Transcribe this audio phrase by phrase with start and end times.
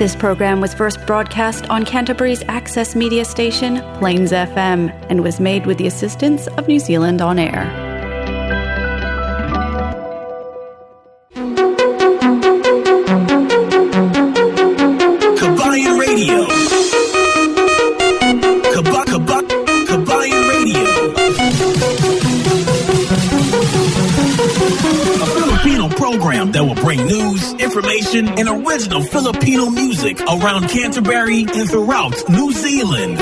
[0.00, 5.66] This program was first broadcast on Canterbury's access media station, Plains FM, and was made
[5.66, 7.66] with the assistance of New Zealand On Air.
[15.36, 16.46] Kabayan Radio.
[18.72, 19.42] Kaba, kaba,
[19.84, 20.84] Kabayan Radio.
[25.20, 27.19] A Filipino program that will bring news,
[28.14, 33.18] information, and original Filipino music around Canterbury and throughout New Zealand.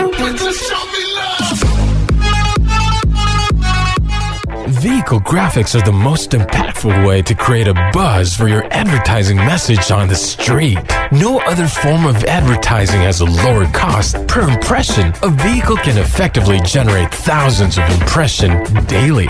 [4.68, 9.90] Vehicle graphics are the most impactful way to create a buzz for your advertising message
[9.90, 10.78] on the street.
[11.12, 15.14] No other form of advertising has a lower cost per impression.
[15.22, 19.26] A vehicle can effectively generate thousands of impressions daily.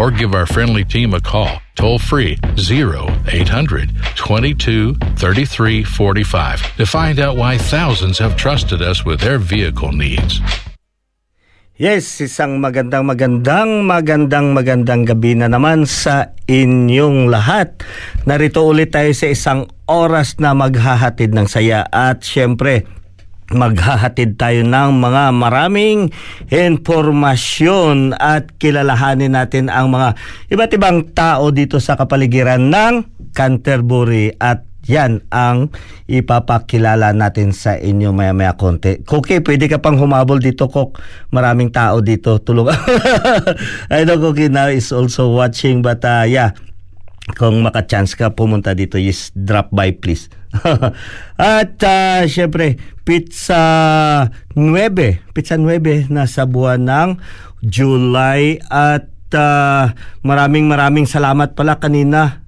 [0.00, 7.20] or give our friendly team a call toll free 0800 22 33 45 to find
[7.20, 10.40] out why thousands have trusted us with their vehicle needs.
[11.80, 17.80] Yes, isang magandang magandang magandang magandang gabi na naman sa inyong lahat.
[18.28, 22.99] Narito ulit tayo sa isang oras na maghahatid ng saya at syempre
[23.50, 26.14] maghahatid tayo ng mga maraming
[26.50, 30.14] impormasyon at kilalahanin natin ang mga
[30.54, 32.94] iba't ibang tao dito sa kapaligiran ng
[33.34, 35.70] Canterbury at yan ang
[36.08, 39.04] ipapakilala natin sa inyo maya-maya konti.
[39.04, 40.98] Koki, pwede ka pang humabol dito, Kok.
[41.30, 42.40] Maraming tao dito.
[42.40, 42.74] Tulungan.
[43.92, 46.56] I know Koki now is also watching but uh, yeah,
[47.36, 50.32] kung maka-chance ka pumunta dito, just drop by please.
[51.38, 53.62] At uh, syempre, pizza
[54.54, 57.10] 9, pizza 9 nasa buwan ng
[57.62, 58.58] July.
[58.66, 59.94] At uh,
[60.26, 62.42] maraming maraming salamat pala kanina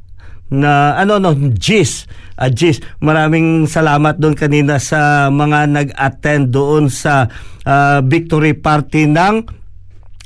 [0.53, 2.05] na ano no Gis.
[2.37, 7.31] Uh, Gis maraming salamat doon kanina sa mga nag-attend doon sa
[7.65, 9.62] uh, victory party ng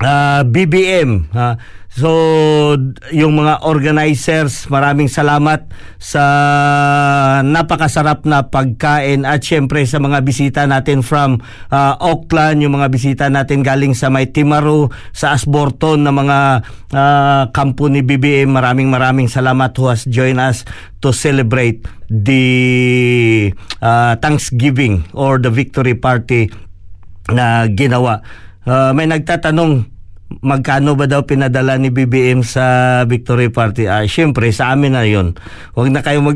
[0.03, 1.57] uh, BBM ha?
[1.97, 2.13] So
[3.09, 5.65] yung mga organizers maraming salamat
[5.97, 6.25] sa
[7.41, 11.41] napakasarap na pagkain at syempre sa mga bisita natin from
[11.73, 16.39] uh, Auckland yung mga bisita natin galing sa may Timaru sa Asborton na mga
[16.93, 20.69] uh, kampo ni BBM maraming maraming salamat who has joined us
[21.01, 21.81] to celebrate
[22.13, 22.45] the
[23.81, 26.53] uh, Thanksgiving or the victory party
[27.33, 28.21] na ginawa
[28.67, 29.97] Uh, may nagtatanong
[30.43, 33.87] magkano ba daw pinadala ni BBM sa victory party?
[33.87, 35.39] Ah, syempre sa amin na 'yon.
[35.79, 36.35] Huwag na kayo mag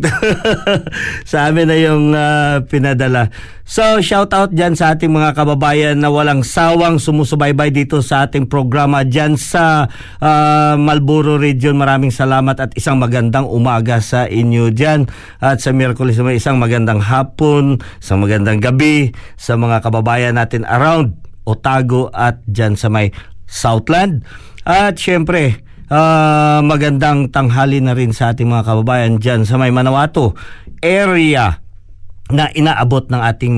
[1.30, 3.34] sa amin na yung uh, pinadala.
[3.66, 8.46] So shout out diyan sa ating mga kababayan na walang sawang sumusubaybay dito sa ating
[8.46, 9.90] programa diyan sa
[10.22, 11.74] uh, Malboro region.
[11.74, 15.10] Maraming salamat at isang magandang umaga sa inyo diyan.
[15.42, 21.29] At sa Miyerkules may isang magandang hapon, isang magandang gabi sa mga kababayan natin around
[21.50, 23.10] Otago at dyan sa may
[23.50, 24.22] Southland.
[24.62, 30.38] At syempre, uh, magandang tanghali na rin sa ating mga kababayan dyan sa may Manawato
[30.80, 31.60] area
[32.30, 33.56] na inaabot ng ating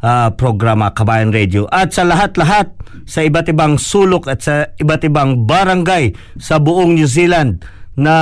[0.00, 1.68] uh, programa Kabayan Radio.
[1.68, 2.72] At sa lahat-lahat
[3.04, 7.60] sa iba't ibang sulok at sa iba't ibang barangay sa buong New Zealand
[7.94, 8.14] na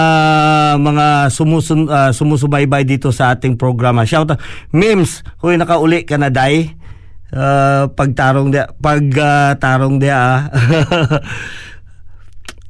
[0.77, 4.05] mga sumusun, uh, sumusubaybay dito sa ating programa.
[4.05, 4.43] Shout out.
[4.75, 6.77] Mims, huy nakauli ka na day.
[7.33, 10.41] Uh, pagtarong dia pag uh, tarong dia ah.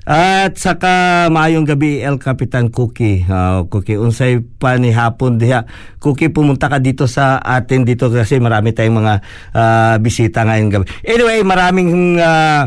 [0.02, 3.22] At saka maayong gabi El Capitan Cookie.
[3.22, 5.62] Uh, Cookie unsay pa hapon diha.
[6.02, 9.14] Cookie pumunta ka dito sa atin dito kasi marami tayong mga
[9.54, 10.86] uh, bisita ngayong gabi.
[11.06, 12.66] Anyway, maraming uh,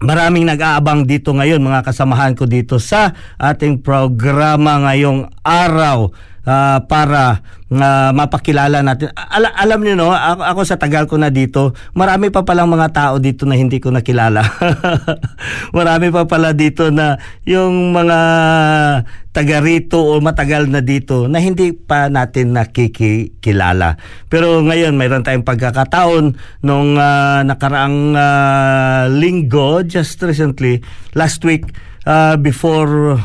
[0.00, 6.08] Maraming nag-aabang dito ngayon mga kasamahan ko dito sa ating programa ngayong araw
[6.44, 7.40] uh, para
[7.70, 9.12] uh, mapakilala natin.
[9.14, 12.88] Al- alam niyo no, ako, ako sa tagal ko na dito, marami pa palang mga
[12.92, 14.42] tao dito na hindi ko nakilala.
[15.76, 17.16] marami pa pala dito na
[17.46, 18.18] yung mga
[19.30, 23.94] taga rito o matagal na dito na hindi pa natin nakikilala.
[24.26, 26.34] Pero ngayon mayroon tayong pagkakataon
[26.66, 30.82] nung uh, nakaraang uh, linggo just recently
[31.14, 31.70] last week
[32.10, 33.22] uh, before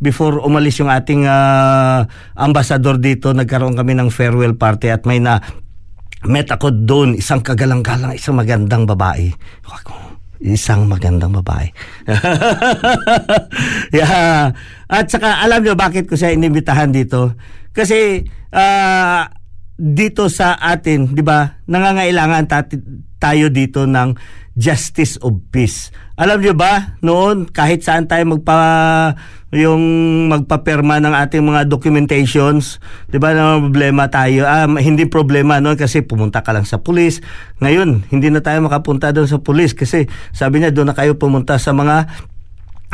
[0.00, 2.04] before umalis yung ating uh,
[2.36, 5.40] ambassador dito, nagkaroon kami ng farewell party at may na
[6.26, 9.30] met ako doon, isang kagalang-galang, isang magandang babae.
[10.36, 11.72] Isang magandang babae.
[13.96, 14.52] yeah.
[14.84, 17.32] At saka alam niyo bakit ko siya inimbitahan dito?
[17.72, 18.20] Kasi
[18.52, 19.22] uh,
[19.76, 21.60] dito sa atin, 'di ba?
[21.68, 22.48] Nangangailangan
[23.20, 24.16] tayo dito ng
[24.56, 25.92] justice of peace.
[26.16, 29.12] Alam niyo ba, noon kahit saan tayo magpa
[29.52, 29.84] yung
[30.32, 32.80] magpaperma ng ating mga documentations,
[33.12, 33.36] 'di ba?
[33.36, 34.48] Na problema tayo.
[34.48, 37.20] Ah, hindi problema noon kasi pumunta ka lang sa pulis.
[37.60, 41.60] Ngayon, hindi na tayo makapunta doon sa pulis kasi sabi niya doon na kayo pumunta
[41.60, 42.08] sa mga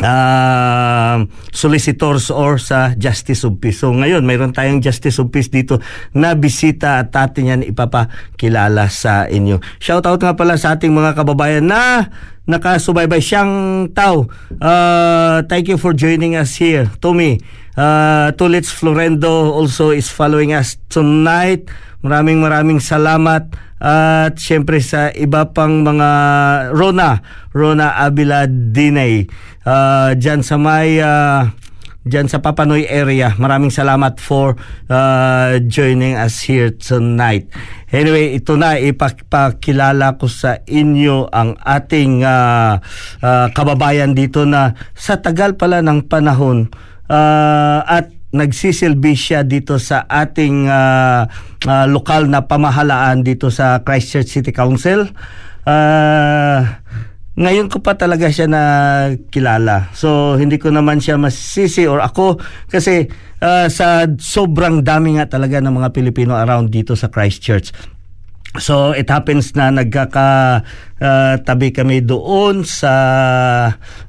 [0.01, 3.85] uh, solicitors or sa Justice of Peace.
[3.85, 5.83] So ngayon, mayroon tayong Justice of Peace dito
[6.17, 9.61] na bisita at atin yan ipapakilala sa inyo.
[9.83, 12.09] Shout out nga pala sa ating mga kababayan na
[12.49, 14.27] nakasubaybay siyang tao.
[14.59, 16.91] Uh, thank you for joining us here.
[16.99, 17.39] Tommy,
[17.79, 21.71] uh, Tulits Florendo also is following us tonight.
[22.03, 23.47] Maraming maraming salamat
[23.83, 26.11] at syempre sa iba pang mga
[26.71, 27.19] Rona,
[27.51, 29.27] Rona Abila Dinay.
[29.67, 31.51] Uh, dyan sa may uh,
[32.07, 33.35] dyan sa Papanoy area.
[33.35, 34.55] Maraming salamat for
[34.87, 37.51] uh, joining us here tonight.
[37.91, 42.79] Anyway, ito na ipakilala ko sa inyo ang ating uh,
[43.23, 46.71] uh, kababayan dito na sa tagal pala ng panahon
[47.11, 51.29] uh, at nagsisilbi siya dito sa ating uh,
[51.69, 55.07] uh, lokal na pamahalaan dito sa Christchurch City Council.
[55.63, 56.65] Uh,
[57.33, 58.63] ngayon ko pa talaga siya na
[59.33, 59.89] kilala.
[59.97, 63.09] So hindi ko naman siya masisi or ako kasi
[63.41, 67.73] uh, sa sobrang dami nga talaga ng mga Pilipino around dito sa Christchurch.
[68.61, 70.61] So it happens na nagkaka
[71.01, 72.93] uh, tabi kami doon sa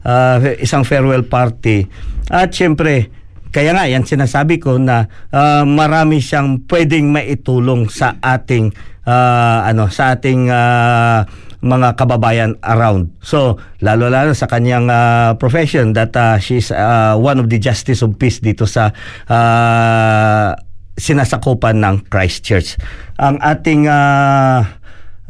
[0.03, 1.87] uh, isang farewell party.
[2.27, 3.22] At syempre
[3.53, 8.73] kaya nga yan sinasabi ko na uh, marami siyang pwedeng maitulong sa ating
[9.05, 11.21] uh, ano sa ating uh,
[11.63, 13.15] mga kababayan around.
[13.23, 18.19] So, lalo-lalo sa kanyang uh, profession that uh, she's uh, one of the justice of
[18.19, 18.91] peace dito sa
[19.31, 20.51] uh,
[20.99, 22.75] sinasakupan ng Christchurch.
[23.15, 24.67] Ang ating uh,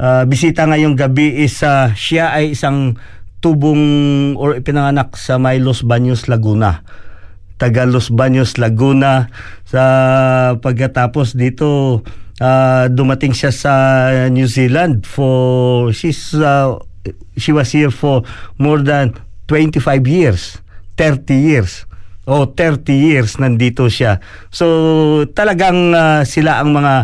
[0.02, 2.98] uh, bisita ngayong gabi is uh, siya ay isang
[3.38, 7.03] tubong or ipinanganak sa may Los Baños, Laguna
[7.58, 9.30] taga Los Baños, Laguna.
[9.68, 9.82] Sa
[10.58, 12.00] pagkatapos dito,
[12.40, 13.74] uh, dumating siya sa
[14.30, 16.78] New Zealand for she's uh,
[17.36, 18.24] she was here for
[18.58, 19.14] more than
[19.46, 20.58] 25 years,
[20.96, 21.72] 30 years.
[22.24, 24.16] Oh, 30 years nandito siya.
[24.48, 26.94] So talagang uh, sila ang mga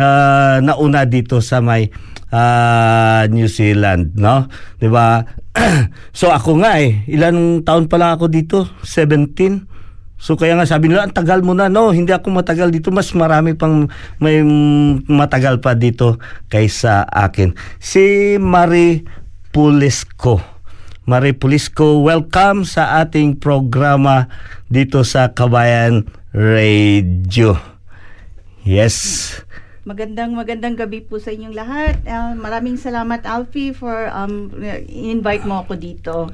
[0.00, 1.92] uh, nauna dito sa may
[2.32, 4.48] uh, New Zealand, no?
[4.80, 5.20] 'Di ba?
[6.16, 8.64] so ako nga eh, ilang taon pa lang ako dito?
[8.80, 9.69] 17.
[10.20, 11.72] So kaya nga sabi nila, ang tagal mo na.
[11.72, 12.92] No, hindi ako matagal dito.
[12.92, 13.88] Mas marami pang
[14.20, 14.44] may
[15.08, 16.20] matagal pa dito
[16.52, 17.56] kaysa akin.
[17.80, 19.08] Si Marie
[19.48, 20.44] Pulisco.
[21.08, 24.28] Marie Pulisco, welcome sa ating programa
[24.68, 26.04] dito sa Kabayan
[26.36, 27.56] Radio.
[28.60, 29.32] Yes.
[29.88, 31.96] Magandang magandang gabi po sa inyong lahat.
[32.04, 34.52] Uh, maraming salamat Alfie for um
[34.86, 36.28] invite mo ako dito.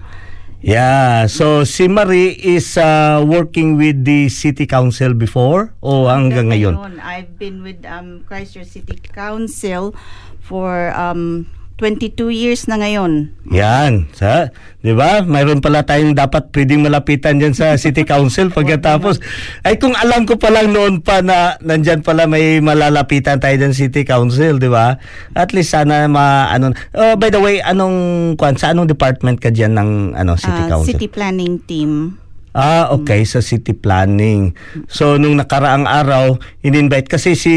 [0.64, 6.96] Yeah, so si Marie is uh, working with the city council before o hanggang ngayon?
[6.96, 9.92] I've been with um, Christchurch City Council
[10.40, 11.44] for um,
[11.76, 13.36] 22 years na ngayon.
[13.52, 14.48] Yan, sa,
[14.80, 15.20] 'di ba?
[15.20, 19.20] Mayroon pala tayong dapat pwedeng malapitan diyan sa City Council pagkatapos.
[19.68, 23.76] ay kung alam ko pa lang noon pa na nandiyan pala may malalapitan tayo diyan
[23.76, 24.96] City Council, 'di ba?
[25.36, 29.52] At least sana ma ano oh, by the way, anong kwan sa anong department ka
[29.52, 30.96] diyan ng ano City uh, Council?
[30.96, 32.16] City Planning Team.
[32.56, 34.56] Ah, okay, sa city planning.
[34.88, 37.52] So, nung nakaraang araw, in-invite kasi si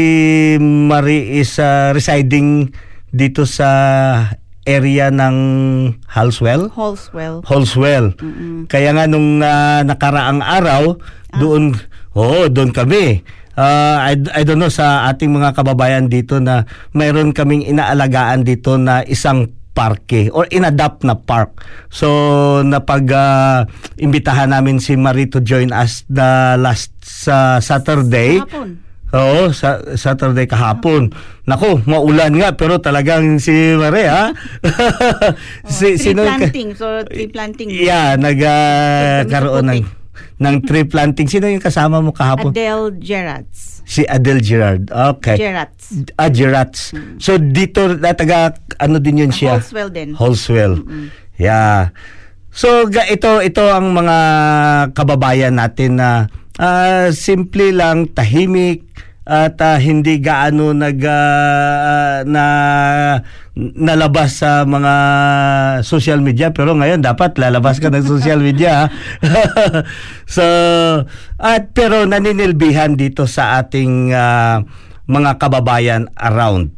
[0.60, 2.68] Marie is ah, residing
[3.10, 3.70] dito sa
[4.68, 5.36] area ng
[6.06, 6.70] Halswell.
[6.70, 7.42] Holswell.
[7.42, 8.14] Holswell.
[8.70, 10.94] Kaya nga nung ah, nakaraang araw,
[11.34, 11.74] doon,
[12.14, 13.24] oo, doon kami.
[13.58, 16.64] Ah, I, I don't know sa ating mga kababayan dito na
[16.94, 21.64] mayroon kaming inaalagaan dito na isang parke or inadapt na park.
[21.90, 28.38] So napag ah, imbitahan namin si Marie to join us the last sa Saturday.
[28.38, 28.89] Hapon.
[29.10, 31.10] Oo, sa Saturday kahapon.
[31.42, 34.30] Nako, maulan nga pero talagang si Marie ha.
[35.66, 36.68] tree sino yung ka- planting.
[36.78, 37.68] So, tree planting.
[37.74, 39.82] Yeah, nagkaroon ng
[40.40, 41.26] ng tree planting.
[41.26, 42.54] Sino yung kasama mo kahapon?
[42.54, 43.82] Adele Gerards.
[43.84, 44.86] Si Adele Gerard.
[44.88, 45.36] Okay.
[45.36, 45.84] Gerards.
[46.14, 46.94] Ah, Gerards.
[47.18, 49.58] So dito na taga ano din yun siya?
[49.58, 50.14] Holswell din.
[50.14, 50.74] Holswell.
[51.36, 51.90] Yeah.
[52.60, 54.18] So ito ito ang mga
[54.92, 56.28] kababayan natin na
[56.60, 58.84] ah, simple lang tahimik
[59.24, 62.44] at ah, hindi gaano nag ah, na
[63.56, 64.94] nalabas sa mga
[65.88, 68.92] social media pero ngayon dapat lalabas ka ng social media.
[70.28, 70.44] so
[71.40, 74.60] at pero naninilbihan dito sa ating ah,
[75.08, 76.76] mga kababayan around.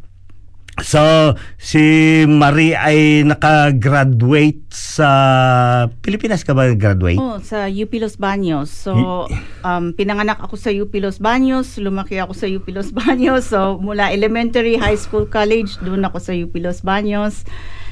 [0.80, 5.10] So, si Marie ay nakagraduate sa
[6.00, 7.20] Pilipinas ka ba graduate?
[7.20, 8.72] Oh, sa UP Los Baños.
[8.72, 9.28] So,
[9.68, 13.52] um, pinanganak ako sa UP Los Baños, lumaki ako sa UP Los Baños.
[13.52, 17.44] So, mula elementary, high school, college, doon ako sa UP Los Baños.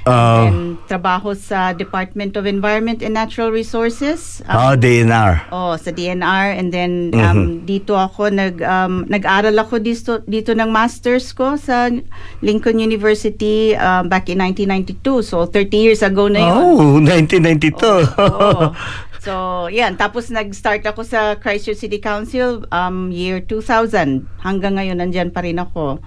[0.03, 0.49] Ah.
[0.49, 4.41] and trabaho sa Department of Environment and Natural Resources.
[4.45, 5.33] Oh, Um, DNR.
[5.49, 7.21] Oh, sa DNR and then Mhm.
[7.21, 11.93] um, dito ako nag um, nag-aral ako dito dito ng masters ko sa
[12.41, 14.97] Lincoln University um, back in 1992.
[15.21, 16.57] So 30 years ago na yun.
[16.57, 18.09] Oh, 1992.
[18.17, 18.73] Oo.
[19.21, 20.01] So, yan.
[20.01, 24.25] Tapos nag-start ako sa Christchurch City Council um, year 2000.
[24.41, 26.01] Hanggang ngayon, nandyan pa rin ako.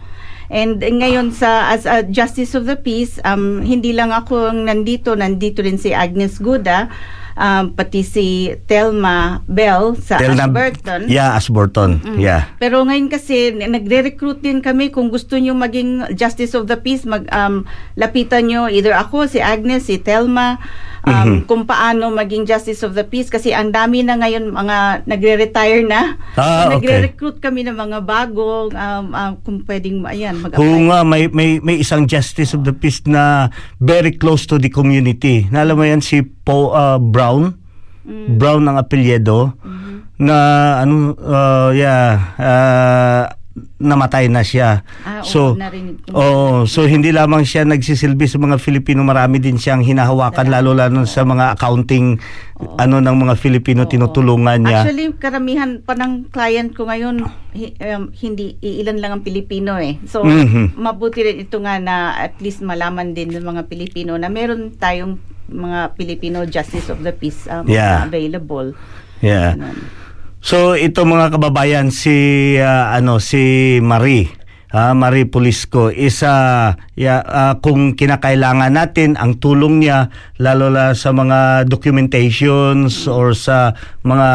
[0.54, 5.18] And ngayon sa as a Justice of the Peace, um, hindi lang ako ang nandito,
[5.18, 6.94] nandito rin si Agnes Guda,
[7.34, 11.02] um, pati si Telma Bell sa Telna- Ashburton.
[11.10, 11.92] Yeah, Ashburton.
[12.06, 12.18] Mm.
[12.22, 12.54] Yeah.
[12.62, 17.26] Pero ngayon kasi nagre-recruit din kami kung gusto niyo maging Justice of the Peace, mag
[17.34, 17.66] um,
[17.98, 20.62] lapitan niyo either ako, si Agnes, si Telma,
[21.04, 21.38] um, Mhm.
[21.46, 26.16] kung paano maging Justice of the Peace kasi ang dami na ngayon mga nagre-retire na.
[26.34, 26.88] Ah, so, okay.
[27.04, 30.80] nagre-recruit kami ng mga bago um, um, kung pwedeng ayan Oo mag-apply.
[30.88, 35.46] nga, may, may, may isang justice of the peace na very close to the community.
[35.48, 37.56] Naalam mo yan si Po uh, Brown?
[38.04, 38.36] Mm.
[38.36, 39.96] Brown ang apelyido Mm-hmm.
[40.20, 40.38] na
[40.78, 43.24] ano uh, yeah uh,
[43.78, 44.82] namatay na siya.
[45.06, 46.18] Ah, oo, so ko.
[46.18, 51.06] oh, so hindi lamang siya nagsisilbi sa mga Filipino, marami din siyang hinahawakan lalo lalo
[51.06, 52.18] sa mga accounting
[52.82, 53.92] ano ng mga Filipino Oo.
[53.92, 54.82] tinutulungan niya.
[54.82, 60.02] Actually, karamihan pa ng client ko ngayon, um, hindi, iilan lang ang Pilipino eh.
[60.10, 60.74] So, Mhm.
[60.74, 65.22] mabuti rin ito nga na at least malaman din ng mga Pilipino na meron tayong
[65.46, 68.08] mga Filipino Justice of the Peace um, Yeah.
[68.08, 68.74] available.
[69.22, 69.54] yeah.
[69.54, 70.03] Ganun.
[70.44, 74.28] So ito mga kababayan si ah, ano si Marie.
[74.74, 81.16] Ah, Marie Pulisco isa ya, ah, kung kinakailangan natin ang tulong niya lalo na sa
[81.16, 84.30] mga documentations or sa mga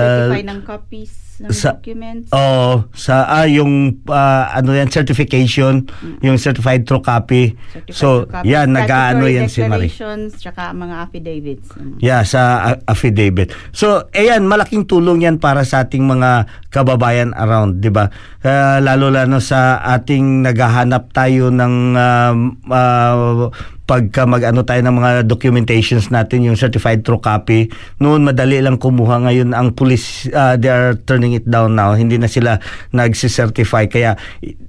[0.00, 2.30] Certify ng copies ng sa- documents.
[2.30, 5.88] Oh, sa ah, yung ah, ano yan certification,
[6.22, 7.58] yung certified true copy.
[7.74, 9.90] Certified so, copy, yan nag-aano yan si Marie.
[10.30, 11.68] tsaka mga affidavits.
[11.74, 11.98] Mm.
[11.98, 12.40] Yeah, sa
[12.74, 13.50] a- affidavit.
[13.74, 18.10] So, ayan, malaking tulong yan para sa ating mga kababayan around, di ba?
[18.44, 22.38] Uh, lalo lalo sa ating naghahanap tayo ng um,
[22.68, 23.48] uh,
[23.84, 27.68] pagka mag-ano tayo ng mga documentations natin, yung certified true copy.
[28.00, 29.28] Noon, madali lang kumuha.
[29.28, 31.92] Ngayon, ang police, uh, they are turning it down now.
[31.92, 32.56] Hindi na sila
[32.96, 33.84] nagsicertify.
[33.92, 34.16] Kaya,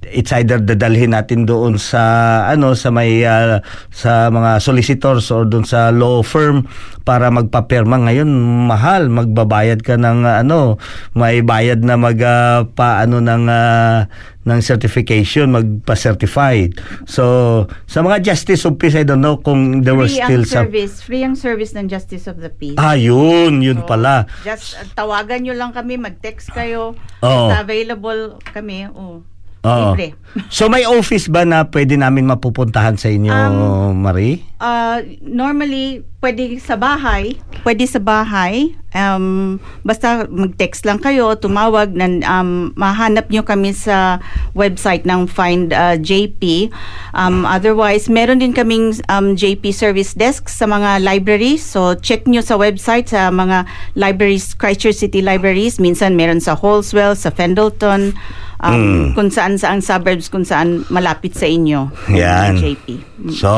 [0.04, 5.64] it's either dadalhin natin doon sa, ano, sa may, uh, sa mga solicitors or doon
[5.64, 6.68] sa law firm
[7.08, 7.96] para magpapirma.
[7.96, 8.28] Ngayon,
[8.68, 9.08] mahal.
[9.08, 10.76] Magbabayad ka ng, uh, ano,
[11.16, 14.04] may bayad na mag, uh, pa, ano, ng, uh,
[14.46, 16.78] ng certification, magpa-certified.
[17.10, 20.48] So, sa mga justice of peace, I don't know kung there were Free still ang
[20.48, 20.64] some...
[20.70, 22.78] service, free ang service ng Justice of the Peace.
[22.78, 24.30] Ah, yun, yun So, pala.
[24.46, 26.94] Just uh, tawagan nyo lang kami, mag-text kayo.
[27.18, 28.86] Basta available kami.
[28.94, 29.26] Oh.
[29.66, 29.98] Oo.
[29.98, 30.14] Libre.
[30.52, 34.44] So may office ba na pwede namin mapupuntahan sa inyo, Um, Marie?
[34.60, 37.40] Uh, normally, pwede sa bahay.
[37.64, 38.76] Pwede sa bahay.
[38.92, 41.92] Um, basta mag-text lang kayo, tumawag.
[41.96, 44.20] Nan, um, mahanap nyo kami sa
[44.52, 46.68] website ng Find uh, JP.
[47.16, 51.64] Um, otherwise, meron din kaming um, JP service desk sa mga libraries.
[51.64, 53.64] So, check nyo sa website sa mga
[53.96, 55.80] libraries, Christchurch City Libraries.
[55.80, 58.12] Minsan meron sa Holswell, sa Pendleton,
[58.60, 61.90] um, kung saan saang suburbs, kung saan malapit sa inyo.
[62.12, 62.56] Yan.
[62.56, 62.86] JP.
[63.32, 63.50] So,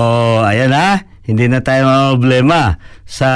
[0.42, 1.04] ayan na.
[1.28, 3.28] Hindi na tayo problema sa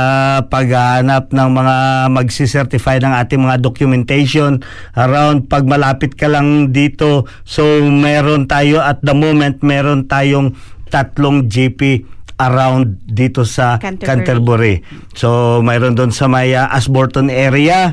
[0.49, 1.77] paghahanap ng mga
[2.09, 4.65] magsicertify ng ating mga documentation
[4.97, 7.29] around pag malapit ka lang dito.
[7.45, 10.57] So, meron tayo at the moment, meron tayong
[10.89, 12.09] tatlong GP
[12.41, 14.09] around dito sa Canterbury.
[14.09, 14.75] Canterbury.
[15.13, 17.93] So, mayroon doon sa may uh, Ashburton area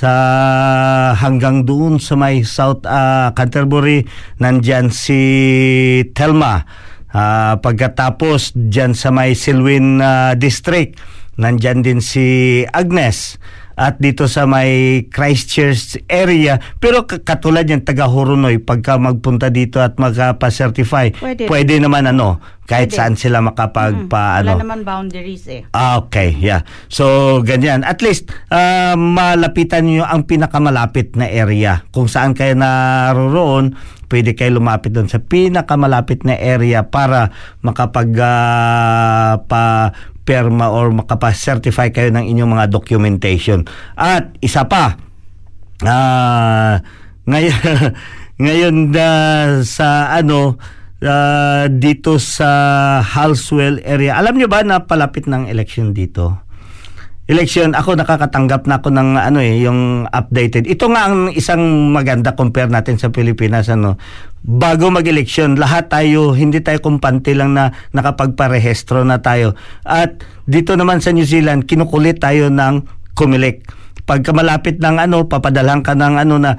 [0.00, 0.12] sa
[1.12, 4.08] hanggang doon sa may South ah, Canterbury
[4.40, 5.20] nandyan si
[6.16, 6.64] Telma
[7.10, 10.94] Ah, pagkatapos dyan sa may Silwin ah, District
[11.42, 13.34] nandyan din si Agnes
[13.80, 19.96] at dito sa may Christchurch area pero katulad yan taga Horonoy pagka magpunta dito at
[19.96, 21.48] magpa-certify Pwede.
[21.48, 22.36] pwede naman ano
[22.68, 22.98] kahit Pwede.
[23.00, 25.66] saan sila makapagpa ano Wala naman boundaries eh.
[25.74, 26.62] Ah, okay, yeah.
[26.86, 27.82] So, ganyan.
[27.82, 31.82] At least, ah, malapitan nyo ang pinakamalapit na area.
[31.90, 33.74] Kung saan kayo naroroon,
[34.06, 39.90] pwede kayo lumapit doon sa pinakamalapit na area para makapag ah, pa
[40.30, 43.66] perma or makapa-certify kayo ng inyong mga documentation.
[43.98, 44.94] At isa pa,
[45.82, 46.78] ah
[47.26, 47.58] ngayon
[48.46, 50.54] ngayon ah, sa ano
[51.02, 52.48] ah, dito sa
[53.02, 54.14] Halswell area.
[54.14, 56.49] Alam niyo ba na palapit ng election dito?
[57.30, 60.66] Election, ako nakakatanggap na ako ng ano eh, yung updated.
[60.66, 63.94] Ito nga ang isang maganda compare natin sa Pilipinas ano.
[64.42, 69.54] Bago mag-election, lahat tayo hindi tayo kumpante lang na nakapagparehistro na tayo.
[69.86, 72.82] At dito naman sa New Zealand, kinukulit tayo ng
[73.14, 73.62] Comelec.
[74.10, 76.58] Pagka malapit ng ano, papadalang ka ng ano na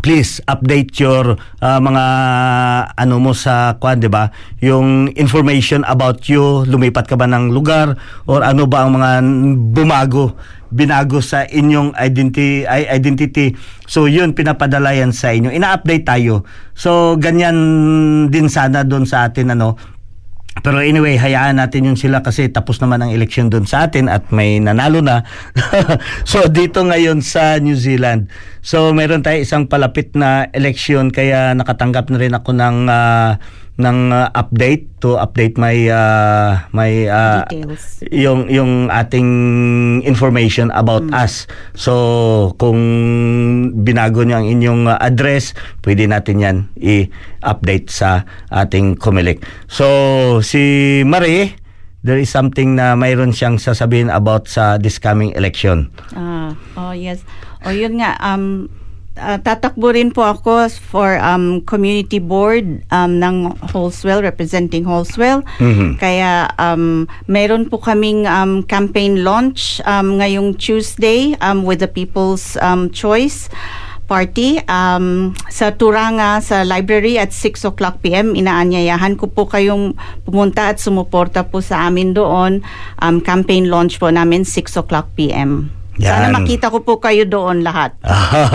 [0.00, 2.04] please update your uh, mga
[2.96, 4.32] ano mo sa kwan 'di ba?
[4.64, 9.10] Yung information about you lumipat ka ba ng lugar or ano ba ang mga
[9.76, 10.32] bumago
[10.72, 13.52] binago sa inyong identity identity?
[13.84, 15.52] So yun pinapadala yan sa inyo.
[15.52, 16.48] Ina-update tayo.
[16.72, 17.56] So ganyan
[18.32, 19.76] din sana doon sa atin ano?
[20.60, 24.28] Pero anyway, hayaan natin yun sila kasi tapos naman ang election doon sa atin at
[24.28, 25.24] may nanalo na.
[26.28, 28.28] so dito ngayon sa New Zealand.
[28.62, 33.42] So meron tayo isang palapit na election kaya nakatanggap na rin ako ng ah,
[33.74, 38.06] ng ah, update to update my ah, my ah, Details.
[38.14, 39.28] yung yung ating
[40.06, 41.50] information about us.
[41.74, 42.78] So kung
[43.82, 49.42] binago niyo ang inyong uh, address, pwede natin 'yan i-update sa ating Comelec.
[49.66, 51.58] So si Marie,
[52.06, 55.90] there is something na mayroon siyang sasabihin about sa this coming election.
[56.14, 57.26] Ah, oh yes.
[57.66, 58.68] O yun nga um
[59.18, 65.44] ah, tatakbo rin po ako for um community board um ng Holswell representing Holswell.
[65.60, 66.00] Mhm.
[66.00, 72.56] Kaya um meron po kaming um campaign launch um ngayong Tuesday um with the People's
[72.60, 73.52] um Choice
[74.12, 78.36] party um, sa Turanga sa library at 6 o'clock p.m.
[78.36, 79.96] Inaanyayahan ko po kayong
[80.28, 82.60] pumunta at sumuporta po sa amin doon.
[83.00, 85.72] Um, campaign launch po namin 6 o'clock p.m.
[86.00, 86.40] Sana Yan.
[86.40, 87.92] makita ko po kayo doon lahat.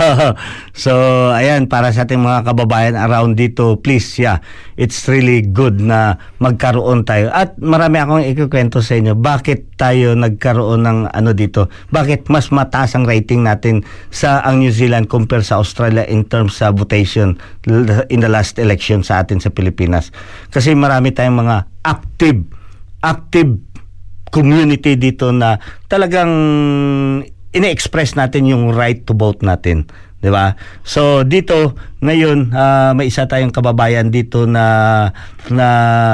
[0.74, 0.90] so,
[1.30, 4.42] ayan, para sa ating mga kababayan around dito, please, yeah,
[4.74, 7.30] it's really good na magkaroon tayo.
[7.30, 11.70] At marami akong ikukwento sa inyo, bakit tayo nagkaroon ng ano dito?
[11.94, 16.58] Bakit mas mataas ang rating natin sa ang New Zealand compare sa Australia in terms
[16.58, 17.38] sa votation
[18.10, 20.10] in the last election sa atin sa Pilipinas?
[20.50, 22.42] Kasi marami tayong mga active,
[23.06, 23.67] active
[24.30, 26.30] community dito na talagang
[27.52, 29.88] ine-express natin yung right to vote natin.
[30.18, 30.58] 'di ba?
[30.82, 34.66] So dito ngayon ah, may isa tayong kababayan dito na
[35.50, 35.68] na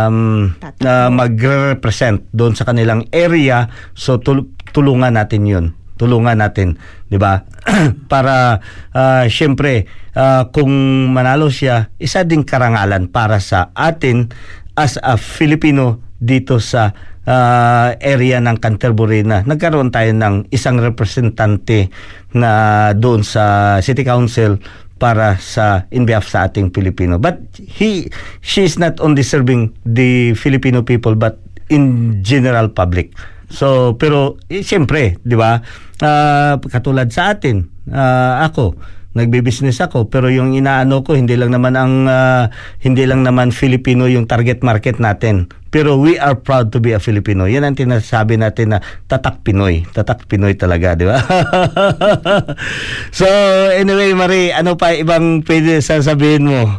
[0.09, 3.72] um, na magre-represent doon sa kanilang area.
[3.96, 5.66] So tul- tulungan natin 'yun.
[5.94, 6.74] Tulungan natin,
[7.07, 7.46] 'di ba?
[8.12, 8.61] para
[8.92, 10.70] ah, syempre ah, kung
[11.11, 14.29] manalo siya, isa ding karangalan para sa atin
[14.74, 16.92] as a Filipino dito sa
[17.28, 21.88] ah, area ng Canterbury na nagkaroon tayo ng isang representante
[22.37, 24.60] na doon sa City Council
[24.96, 27.18] para sa in behalf sa ating Pilipino.
[27.18, 28.08] But he
[28.40, 33.12] she is not only serving the Filipino people but in general public.
[33.50, 35.60] So pero eh, siyempre, 'di ba?
[36.02, 38.76] Ah, katulad sa atin, ah, ako
[39.14, 42.50] nagbi-business ako pero yung inaano ko hindi lang naman ang ah,
[42.83, 45.48] hindi lang naman Filipino yung target market natin.
[45.74, 47.50] Pero we are proud to be a Filipino.
[47.50, 48.79] Yan ang tinasabi natin na
[49.11, 49.83] tatak Pinoy.
[49.90, 51.18] Tatak Pinoy talaga, di ba?
[53.18, 53.27] so,
[53.74, 56.79] anyway, Marie, ano pa ibang pwede sasabihin mo?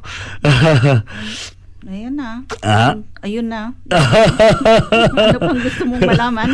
[1.86, 2.41] Ayun na.
[2.65, 2.98] Ah?
[3.21, 3.76] Ayun na.
[5.13, 6.50] ano pang gusto mong malaman?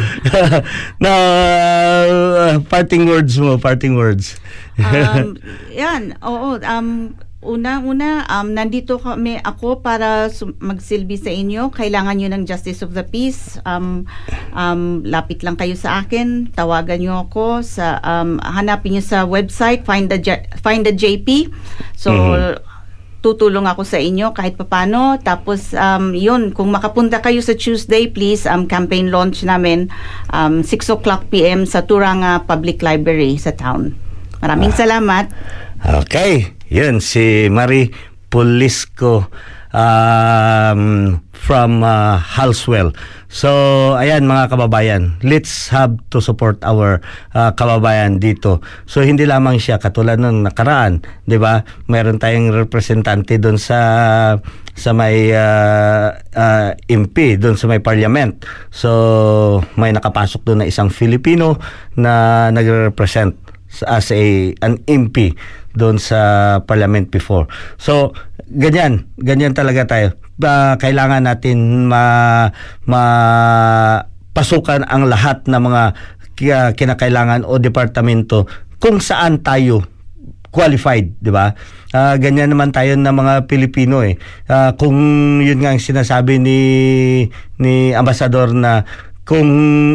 [1.00, 4.42] na uh, parting words mo, parting words.
[4.80, 5.36] Um,
[5.82, 6.60] yan, oo.
[6.62, 10.30] Um, Una-una, um, nandito kami ako para
[10.62, 11.74] magsilbi sa inyo.
[11.74, 13.58] Kailangan nyo ng Justice of the Peace.
[13.66, 14.06] Um,
[14.54, 16.54] um, lapit lang kayo sa akin.
[16.54, 17.66] Tawagan nyo ako.
[17.66, 21.50] Sa, um, hanapin nyo sa website, find the, J- find the JP.
[21.98, 22.14] So,
[23.26, 25.18] tutulong ako sa inyo kahit papano.
[25.18, 29.90] Tapos, um, yun, kung makapunta kayo sa Tuesday, please, um, campaign launch namin,
[30.30, 31.66] um, 6 o'clock p.m.
[31.66, 33.98] sa Turanga Public Library sa town.
[34.42, 35.30] Maraming salamat.
[35.82, 37.94] Okay, yun si Marie
[38.30, 39.30] Pulisco
[39.70, 42.94] um, from uh, Halswell.
[43.32, 43.50] So,
[43.96, 47.00] ayan mga kababayan, let's have to support our
[47.32, 48.60] uh, kababayan dito.
[48.84, 51.64] So, hindi lamang siya katulad ng nakaraan, 'di ba?
[51.88, 53.80] Meron tayong representante doon sa
[54.76, 58.44] sa may uh, uh, MP doon sa may parliament.
[58.68, 61.56] So, may nakapasok doon na isang Filipino
[61.96, 63.51] na nagre-represent
[63.88, 65.32] as a an MP
[65.72, 67.48] doon sa parliament before.
[67.80, 68.12] So
[68.52, 70.08] ganyan, ganyan talaga tayo.
[70.36, 72.50] Ba, kailangan natin ma,
[72.84, 73.04] ma
[74.36, 75.84] pasukan ang lahat ng mga
[76.36, 78.48] ki- kinakailangan o departamento
[78.82, 79.86] kung saan tayo
[80.52, 81.56] qualified, 'di ba?
[81.96, 84.20] Ah, ganyan naman tayo ng mga Pilipino eh.
[84.52, 84.96] Ah, kung
[85.40, 86.60] yun nga ang sinasabi ni
[87.56, 88.84] ni ambassador na
[89.32, 89.48] kung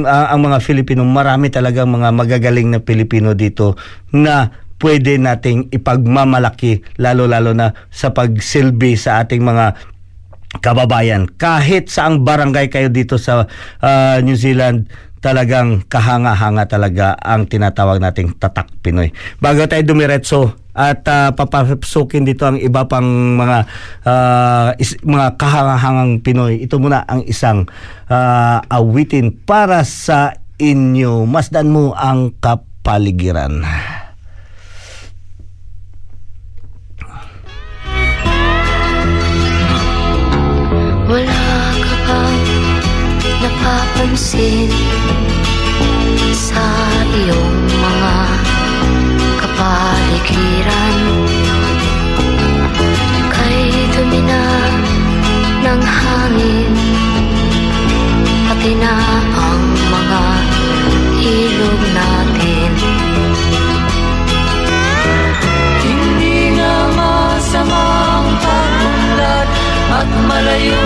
[0.08, 3.76] ah, ang mga Filipino marami talaga mga magagaling na Pilipino dito
[4.16, 4.48] na
[4.80, 9.76] pwede nating ipagmamalaki lalo-lalo na sa pagsilbi sa ating mga
[10.64, 11.28] kababayan.
[11.28, 13.44] Kahit saang barangay kayo dito sa
[13.84, 14.88] ah, New Zealand,
[15.20, 19.12] talagang kahanga-hanga talaga ang tinatawag nating tatak Pinoy.
[19.36, 23.08] Bago tayo dumiretso at ah, papasukin dito ang iba pang
[23.40, 23.58] mga
[24.04, 26.60] ah, is- mga kahangahangang Pinoy.
[26.60, 27.64] Ito muna ang isang
[28.12, 31.24] ah, awitin para sa inyo.
[31.24, 33.64] Masdan mo ang kapaligiran.
[41.06, 41.48] Wala
[41.80, 42.44] ka bang
[43.40, 44.68] napapansin
[46.36, 46.66] sa
[47.14, 48.14] iyong mga
[50.36, 50.96] kapaligiran?
[53.32, 53.60] Kay
[53.96, 54.42] dumi na
[55.64, 56.72] ng hangin
[58.46, 58.94] Pati na
[59.32, 60.24] ang mga
[61.16, 62.70] ilog natin
[65.82, 69.48] Hindi na masamang pagmulat
[69.90, 70.85] At malayo-layo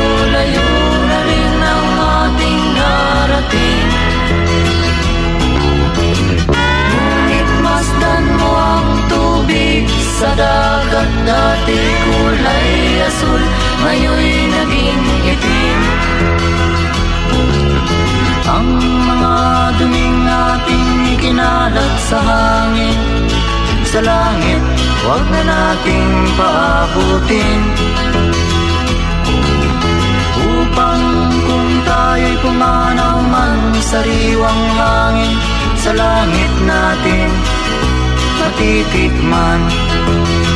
[25.00, 27.60] Huwag na nating paabutin
[30.40, 31.04] Upang
[31.48, 35.34] kung tayo'y pumanaw man Sariwang hangin
[35.80, 37.30] sa langit natin
[38.40, 39.60] Matitikman.
[39.68, 40.49] Mayroon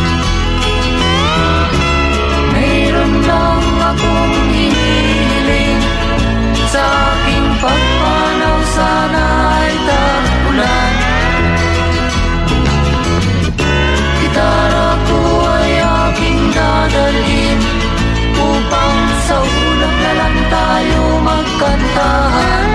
[21.65, 22.69] magkantahan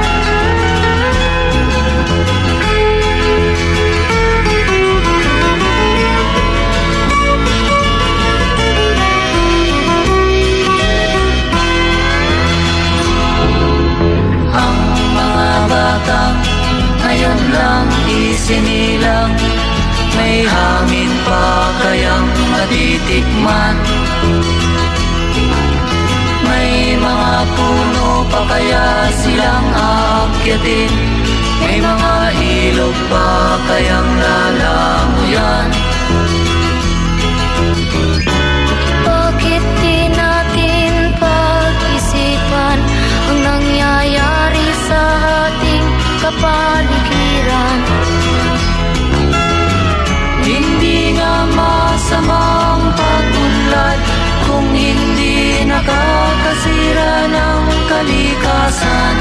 [14.49, 14.79] Ang
[15.13, 16.21] mga bata
[17.05, 19.31] ngayon lang isinilang.
[20.17, 21.45] May hangin pa
[21.85, 23.98] kayang matitikman
[28.29, 28.85] pa kaya
[29.17, 30.93] silang aakyatin
[31.59, 33.18] May mga ilog pa
[58.69, 59.15] kalikasan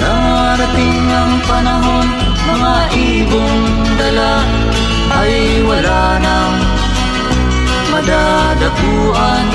[0.00, 2.06] Darating ang panahon
[2.48, 3.62] Mga ibong
[4.00, 4.34] dala
[5.12, 6.56] Ay wala nang
[7.92, 9.46] madadapuan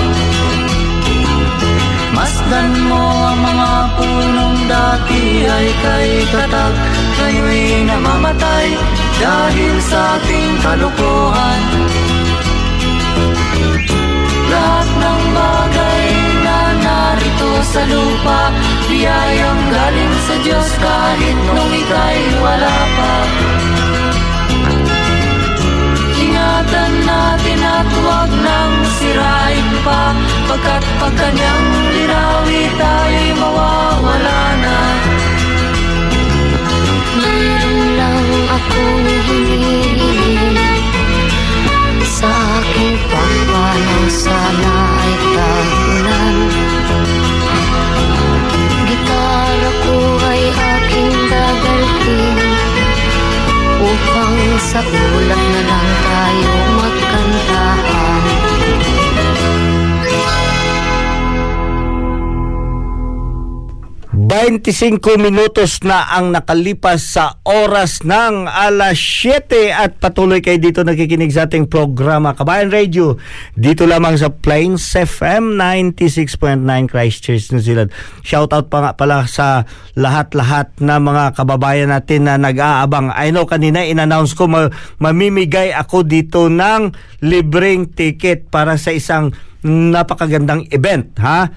[2.14, 6.76] Masdan mo ang mga punong dati ay kay tatag
[7.18, 8.68] Ngayon'y namamatay
[9.14, 11.62] dahil sa ating kalukuhan.
[14.52, 15.63] Lahat ng narito
[17.74, 18.54] sa lupa
[18.86, 23.14] Biyayang galing sa Diyos kahit nung ika'y wala pa.
[26.22, 30.14] Ingatan natin at huwag nang sirain pa
[30.54, 31.66] Pagkat pag kanyang
[31.98, 34.78] linawi tayo'y mawawala na.
[37.18, 40.86] Mayroon lang akong hinihiling
[42.22, 46.38] Sa aking pagpanaw sana ay tagulan
[53.84, 57.83] Upang sa ulat na lang tayo magkantahan
[64.34, 71.30] 25 minutos na ang nakalipas sa oras ng alas 7 at patuloy kayo dito nakikinig
[71.30, 73.22] sa ating programa Kabayan Radio
[73.54, 77.94] dito lamang sa Plains FM 96.9 Christchurch, New Zealand.
[78.26, 83.14] Shout out pa nga pala sa lahat-lahat na mga kababayan natin na nag-aabang.
[83.14, 86.90] I know kanina in-announce ko ma- mamimigay ako dito ng
[87.22, 89.30] libreng ticket para sa isang
[89.62, 91.54] napakagandang event ha.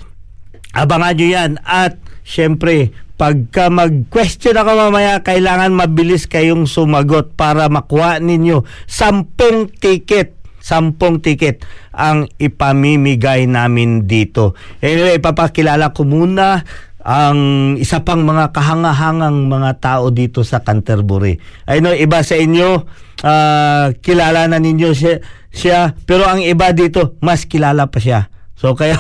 [0.77, 8.19] Abangan nyo yan at syempre pagka mag-question ako mamaya kailangan mabilis kayong sumagot para makuha
[8.19, 10.37] ninyo sampung ticket
[10.67, 11.63] sampung ticket
[11.95, 14.59] ang ipamimigay namin dito.
[14.83, 16.67] Anyway, papakilala ko muna
[17.07, 17.39] ang
[17.79, 21.39] isa pang mga kahangahangang mga tao dito sa Canterbury.
[21.71, 22.83] I know iba sa inyo
[23.23, 25.23] ah, kilala na ninyo siya,
[25.55, 28.27] siya pero ang iba dito mas kilala pa siya.
[28.59, 28.99] So kaya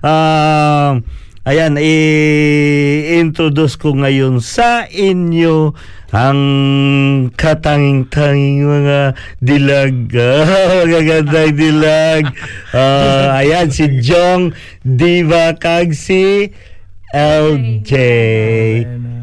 [0.00, 1.04] um,
[1.48, 5.72] ayan i-introduce ko ngayon sa inyo
[6.10, 6.40] ang
[7.38, 10.10] katanging-tanging mga dilag.
[10.82, 12.24] Magagandang dilag.
[12.74, 14.50] Ah, ayan si Jong
[14.82, 16.50] Diva kag si
[17.14, 17.92] LJ.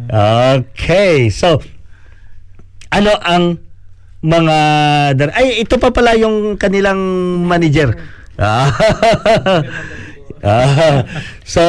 [0.08, 1.27] Okay.
[1.27, 1.60] So
[2.88, 3.60] ano ang
[4.23, 4.58] mga
[5.36, 6.97] ay ito pa pala yung kanilang
[7.45, 7.99] manager.
[8.39, 8.71] Ah.
[10.45, 11.02] Ah,
[11.58, 11.62] so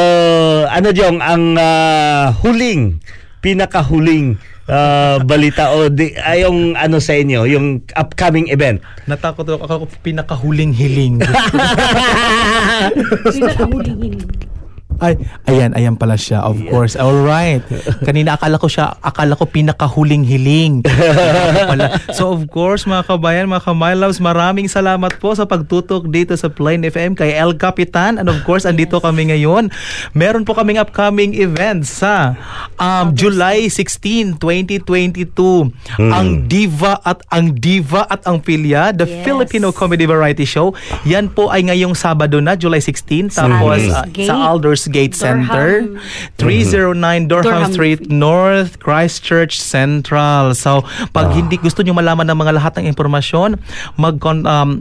[0.68, 3.00] ano Jong ang ah, huling
[3.40, 4.36] pinakahuling
[4.68, 9.84] ah, balita o di, ay yung ano sa inyo yung upcoming event Natakot ako, ako
[10.04, 11.24] pinakahuling hiling.
[14.98, 15.14] Ay,
[15.46, 16.42] ayan, ayan pala siya.
[16.42, 16.98] Of course.
[16.98, 17.62] All right.
[18.02, 20.82] Kanina akala ko siya, akala ko pinakahuling hiling.
[21.70, 22.00] pala.
[22.16, 26.50] So of course, mga kabayan, mga kamay loves, maraming salamat po sa pagtutok dito sa
[26.50, 28.16] Plain FM kay El Capitan.
[28.16, 29.70] And of course, andito kami ngayon.
[30.16, 32.34] Meron po kaming upcoming events sa
[32.80, 35.28] um, July 16, 2022.
[35.98, 39.24] Ang Diva at ang Diva at ang Pilya, the Yes.
[39.24, 40.76] Filipino Comedy Variety Show.
[41.08, 43.32] Yan po ay ngayong Sabado na, July 16.
[43.32, 44.28] Tapos ah, Gate.
[44.28, 46.00] sa Aldous Gate Center, Durham.
[46.40, 47.72] 309 Durham Durham.
[47.72, 50.54] Street North, Christchurch Central.
[50.54, 53.56] So, pag hindi gusto nyo malaman ng mga lahat ng impormasyon,
[54.00, 54.40] mag um,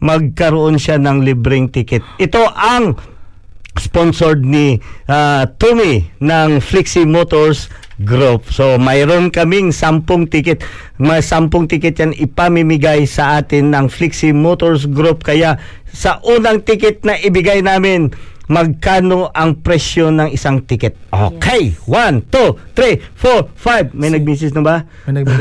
[0.00, 2.00] magkaroon siya ng libreng ticket.
[2.16, 2.96] Ito ang
[3.78, 8.52] sponsored ni ah, Tumi ng Flixie Motors Group.
[8.52, 10.60] So mayroon kaming sampung ticket.
[11.00, 15.24] May sampung ticket yan ipamimigay sa atin ng Flixie Motors Group.
[15.24, 15.56] Kaya
[15.88, 18.12] sa unang ticket na ibigay namin,
[18.46, 20.94] magkano ang presyo ng isang ticket.
[21.10, 21.74] Okay.
[21.86, 23.90] One, two, three, four, five.
[23.90, 24.76] May nag-message na ba?
[25.10, 25.30] May nag-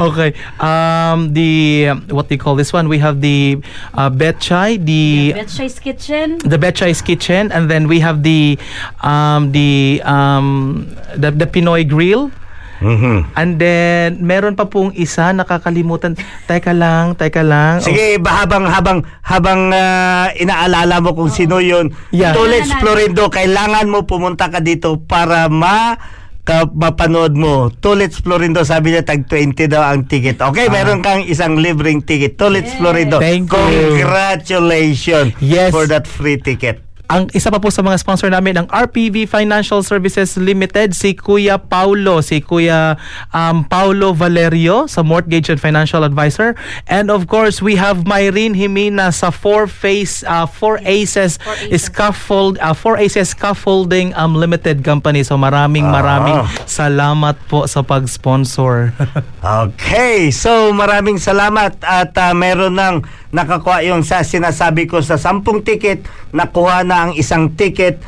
[0.00, 0.32] Okay.
[0.56, 2.88] Um the what do you call this one?
[2.88, 3.60] We have the
[3.92, 6.38] uh, Betchay, the Betshay's Kitchen.
[6.40, 8.56] the Betchay's Kitchen and then we have the
[9.04, 12.32] um the um the, the Pinoy Grill.
[12.80, 13.32] Mhm.
[13.32, 16.16] And then meron pa pong isa nakakalimutan.
[16.44, 17.78] Teka lang, teka lang.
[17.78, 21.92] Sige, ba- habang habang habang ah, inaalala mo kung sino 'yon.
[22.08, 22.32] Yeah.
[22.32, 26.00] Tulits Florindo, kailangan mo pumunta ka dito para ma
[26.40, 27.68] ka, mapanood mo.
[27.70, 30.40] Tulits Florindo, sabi niya tag 20 daw ang ticket.
[30.40, 32.34] Okay, meron kang isang libreng ticket.
[32.34, 33.20] Tulits Florindo.
[33.20, 33.22] Ah.
[33.22, 34.00] Thank you.
[34.00, 35.68] Congratulations Yes.
[35.70, 36.80] for that free ticket.
[37.10, 41.58] Ang isa pa po sa mga sponsor namin ang RPV Financial Services Limited si Kuya
[41.58, 42.94] Paulo si Kuya
[43.34, 46.54] um, Paulo Valerio sa Mortgage and Financial Advisor.
[46.86, 51.90] And of course we have Myrene Jimena sa Four Face uh, Four Aces, Four Aces.
[51.90, 55.26] Scaffold uh, Four Aces Scaffolding um, Limited Company.
[55.26, 58.94] So maraming maraming salamat po sa pag-sponsor.
[59.40, 65.42] Okay, so maraming salamat at ah, meron ng nakakuha yung sa sinasabi ko sa 10
[65.62, 68.02] ticket, nakuha na ang isang ticket.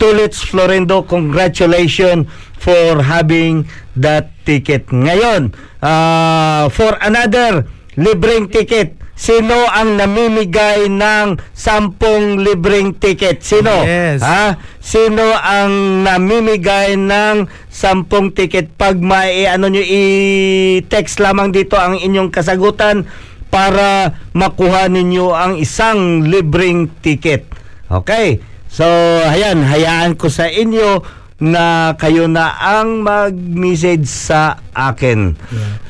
[0.00, 2.24] Tulits Florendo, congratulations
[2.56, 4.88] for having that ticket.
[4.88, 5.52] Ngayon,
[5.84, 7.68] ah, for another
[8.00, 13.44] libreng ticket, sino ang namimigay ng 10 libreng ticket?
[13.44, 13.84] Sino?
[13.84, 14.24] Yes.
[14.24, 14.56] Ha?
[14.80, 18.72] Sino ang namimigay ng 10 ticket?
[18.80, 23.04] Pag mai ano nyo i-text lamang dito ang inyong kasagutan
[23.50, 27.50] para makuha ninyo ang isang libreng ticket.
[27.90, 28.38] Okay?
[28.70, 28.86] So,
[29.26, 31.02] ayan, hayaan ko sa inyo
[31.42, 35.34] na kayo na ang mag-message sa akin.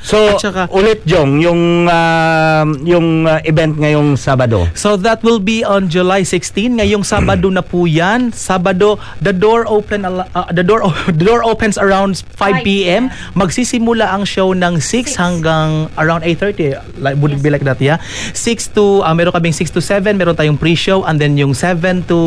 [0.00, 4.64] So, At saka- ulit Jong, yung ah, yung ah, event ngayong Sabado.
[4.72, 6.80] So that will be on July 16.
[6.80, 8.32] Ngayong Sabado na po 'yan.
[8.32, 10.80] Sabado, the door open uh, the door
[11.18, 13.08] the door opens around 5 p.m.
[13.34, 17.00] Magsisimula ang show ng 6 hanggang around 8:30.
[17.00, 18.00] Like would it be like that, yeah?
[18.32, 22.06] 6 to uh, meron kaming 6 to 7, meron tayong pre-show and then yung 7
[22.08, 22.18] to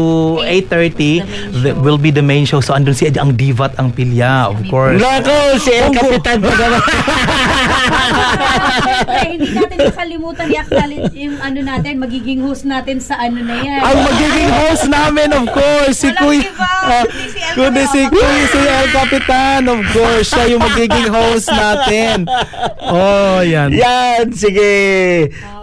[0.43, 1.23] 8:30
[1.63, 2.61] the- will be the main show.
[2.61, 4.99] So andun si ang divat ang pilya, of course.
[4.99, 6.42] Nako, si El Capitan
[9.07, 13.79] Ay, hindi natin nakalimutan i-acknowledge yung ano natin, magiging host natin sa ano na yan.
[13.79, 17.83] ang magiging host namin, of course, si Walang Kuya, iba, ah, kundi si El kundi
[17.87, 18.11] si Capitan.
[18.11, 22.17] Kuya, si El Capitan, of course, siya yung magiging host natin.
[22.83, 23.69] Oh, yan.
[23.71, 24.75] Yan, sige.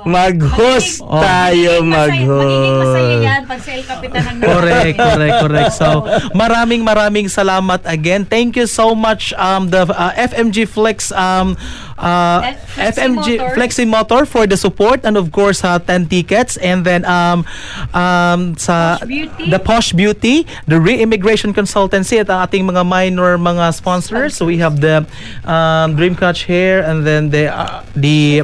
[0.02, 3.22] Mag-host Magiging- tayo, masaya- Magiging masaya mag-host.
[3.22, 5.72] yan pag si El Capitan ang Correct, correct, correct.
[5.80, 5.88] So,
[6.32, 8.22] maraming maraming salamat again.
[8.22, 11.56] Thank you so much um the uh, FMG Flex um
[12.00, 12.40] uh
[12.76, 13.54] FMG Motor.
[13.54, 17.44] Flexi Motor for the support and of course uh, 10 tickets and then um
[17.92, 23.74] um sa Posh the Posh Beauty, the Re-Immigration Consultancy at ang ating mga minor mga
[23.74, 24.36] sponsors.
[24.36, 25.04] So we have the
[25.44, 28.40] um Dreamcatch here and then the uh, the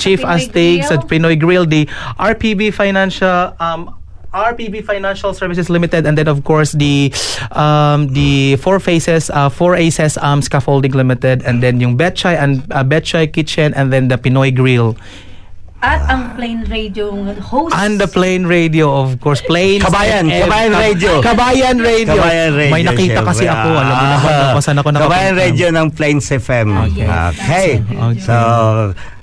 [0.00, 1.64] Chief Astig sa Chief Pinoy Astig Grill.
[1.64, 1.86] Pinoy Grill, the
[2.18, 3.94] RPB Financial um
[4.34, 7.14] RPB Financial Services Limited and then of course the
[7.52, 12.66] um the Four Faces uh Four Aces um Scaffolding Limited and then yung Betchay and
[12.68, 14.98] uh, Betchay Kitchen and then the Pinoy Grill
[15.78, 17.76] At ang plain radio host.
[17.76, 20.48] and the Plain Radio of course Plains Kabayan, FM.
[20.48, 21.12] Kabayan Radio.
[21.20, 22.72] Kabayan Radio Kabayan Radio.
[22.72, 23.28] may nakita syempre.
[23.28, 26.68] kasi ako alam mo naman Ah, kung saan ako nakapunta Kabayan Radio ng Plains FM.
[26.88, 27.04] Okay.
[27.04, 27.68] Okay.
[27.84, 28.16] Okay.
[28.18, 28.34] So,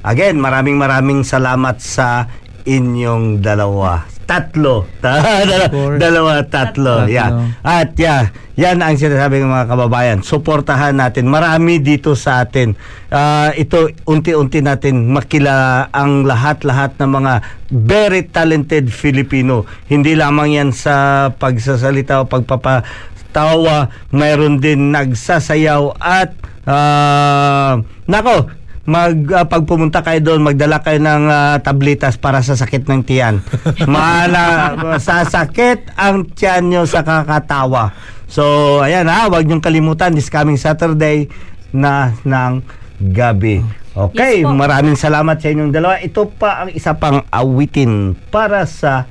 [0.06, 2.30] again, maraming maraming salamat sa
[2.62, 4.06] inyong dalawa.
[4.32, 4.88] Tatlo.
[5.04, 6.00] Dala- course.
[6.04, 7.04] dalawa, tatlo.
[7.04, 7.12] Tatlo.
[7.12, 7.52] Yeah.
[7.68, 10.18] At yeah, yan ang sinasabi ng mga kababayan.
[10.24, 11.28] Suportahan natin.
[11.28, 12.80] Marami dito sa atin.
[13.12, 17.34] Ah, ito, unti-unti natin makila ang lahat-lahat ng mga
[17.76, 19.68] very talented Filipino.
[19.92, 23.92] Hindi lamang yan sa pagsasalita o pagpapatawa.
[24.16, 26.32] Mayroon din nagsasayaw at
[26.64, 28.48] ah, nako,
[28.86, 33.02] mag ah, pag pumunta kayo doon magdala kayo ng ah, tablitas para sa sakit ng
[33.06, 33.36] tiyan.
[33.92, 37.94] Maala sasakit ang tiyan nyo sa kakatawa.
[38.32, 41.30] So ayan ha, wag niyong kalimutan this coming Saturday
[41.70, 42.66] na ng
[43.12, 43.62] gabi.
[43.92, 44.56] Okay, Yes po.
[44.56, 46.00] maraming salamat sa inyong dalawa.
[46.00, 49.04] Ito pa ang isa pang awitin para sa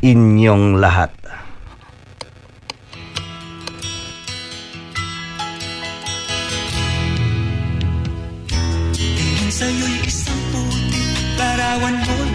[0.00, 1.12] inyong lahat.
[9.62, 11.02] Sa'yo'y isang puti
[11.38, 12.30] Larawan mo'y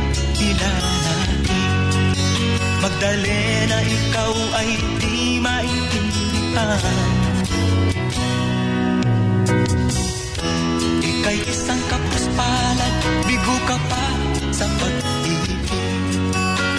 [0.47, 1.61] ilalaki
[2.79, 4.71] Magdalena, ikaw ay
[5.01, 7.09] di maintindihan.
[11.03, 12.93] Ika'y isang kapuspalad
[13.27, 14.05] Bigo ka pa
[14.55, 15.67] sa pag-ibig.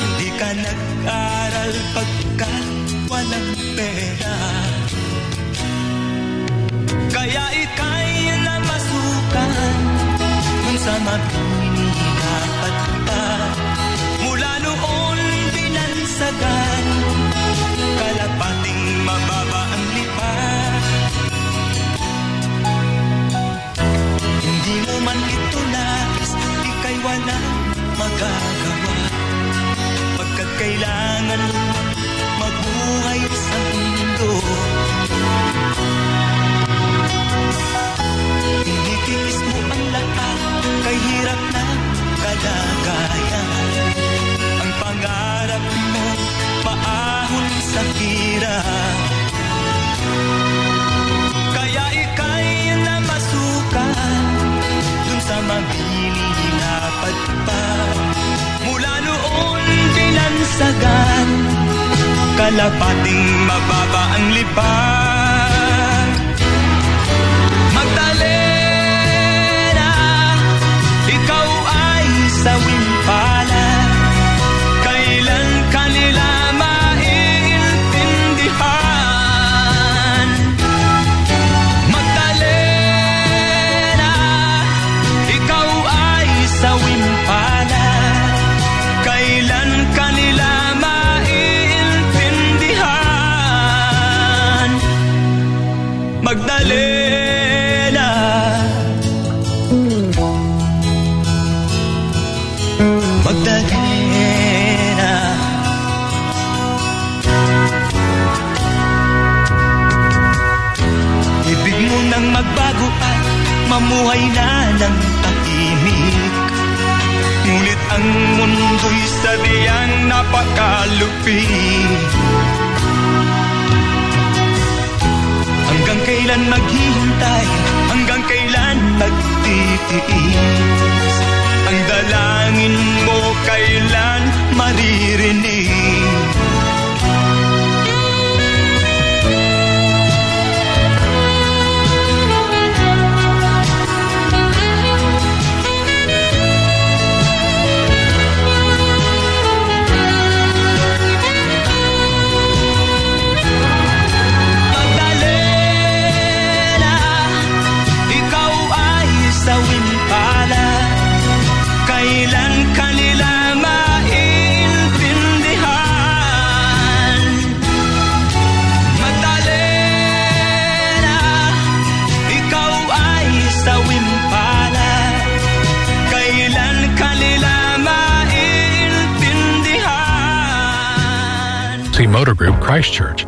[0.00, 2.64] Hindi ka nag-aral pagkat
[3.12, 4.38] walang pera.
[7.12, 8.12] Kaya ika'y
[8.48, 9.77] namasukan
[10.78, 13.24] Sa mabinilapat pa
[14.22, 15.18] Mula noon
[15.50, 16.86] binansagan
[17.98, 20.34] Kalapating mababa ang lipa.
[24.38, 26.30] Hindi mo man ito nais
[26.62, 27.48] Ika'y walang
[27.98, 28.94] magagawa.
[30.14, 31.67] Pagkat kailangan mo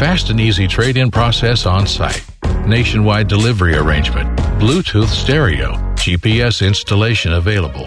[0.00, 2.24] Fast and easy trade in process on site.
[2.66, 4.34] Nationwide delivery arrangement.
[4.58, 5.72] Bluetooth stereo.
[5.96, 7.86] GPS installation available.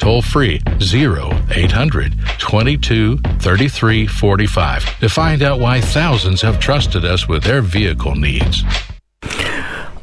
[0.00, 7.44] toll free 0800 22 33 45 to find out why thousands have trusted us with
[7.44, 8.64] their vehicle needs.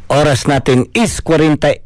[0.07, 1.83] Oras natin is 40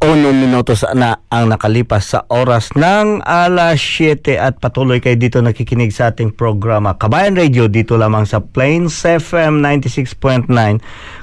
[0.00, 5.92] Ono minutos na ang nakalipas sa oras ng alas 7 at patuloy kayo dito nakikinig
[5.92, 10.48] sa ating programa Kabayan Radio dito lamang sa Plains FM 96.9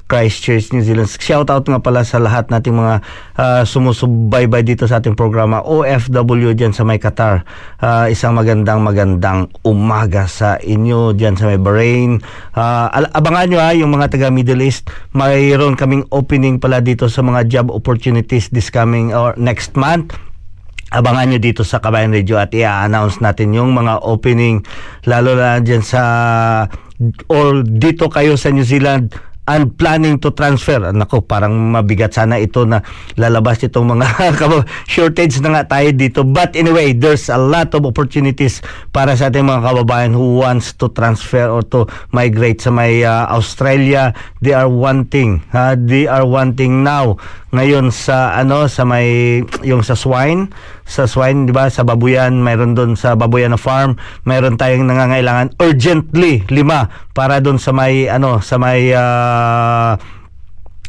[0.07, 1.11] Christchurch, New Zealand.
[1.11, 2.95] Shout out nga pala sa lahat nating mga
[3.35, 7.43] uh, sumusubaybay dito sa ating programa OFW dyan sa may Qatar.
[7.83, 12.23] Uh, isang magandang magandang umaga sa inyo dyan sa may Bahrain.
[12.55, 14.87] Uh, abangan nyo ha yung mga taga Middle East.
[15.11, 20.15] Mayroon kaming opening pala dito sa mga job opportunities this coming or next month.
[20.87, 24.63] Abangan nyo dito sa Kabayan Radio at i-announce natin yung mga opening
[25.03, 26.01] lalo na dyan sa
[27.27, 29.11] or dito kayo sa New Zealand
[29.47, 30.91] and planning to transfer.
[30.91, 32.83] Nako, parang mabigat sana ito na
[33.15, 34.07] lalabas itong mga
[34.91, 36.27] shortage na nga tayo dito.
[36.27, 38.59] But anyway, there's a lot of opportunities
[38.91, 43.31] para sa ating mga kababayan who wants to transfer or to migrate sa may uh,
[43.31, 44.11] Australia.
[44.43, 47.15] They are wanting, uh, they are wanting now
[47.55, 50.51] ngayon sa ano sa may yung sa swine
[50.87, 51.67] sa swine di ba?
[51.67, 57.59] Sa babuyan mayroon doon sa babuyan na farm mayroon tayong nangangailangan urgently lima para doon
[57.59, 59.99] sa may ano sa may uh,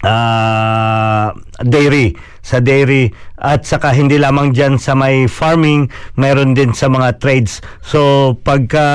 [0.06, 1.26] uh,
[1.66, 2.14] dairy.
[2.40, 7.60] Sa dairy at saka hindi lamang dyan sa may farming mayroon din sa mga trades.
[7.84, 8.86] So pagka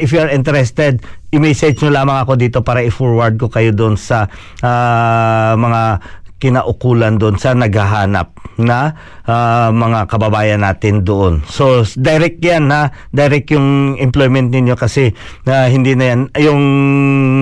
[0.00, 4.32] if you are interested i-message nyo lamang ako dito para i-forward ko kayo doon sa
[4.64, 6.00] uh, mga
[6.38, 8.94] kinaukulan doon sa naghahanap na
[9.26, 11.42] uh, mga kababayan natin doon.
[11.46, 15.14] So direct yan ha, direct yung employment ninyo kasi
[15.46, 16.62] uh, hindi na yan yung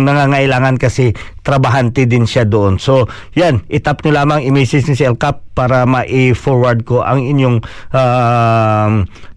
[0.05, 2.76] nangangailangan kasi trabahante din siya doon.
[2.76, 7.64] So yan, itap nyo lamang i-message ni si LCAP para ma-forward ko ang inyong
[7.97, 8.88] uh,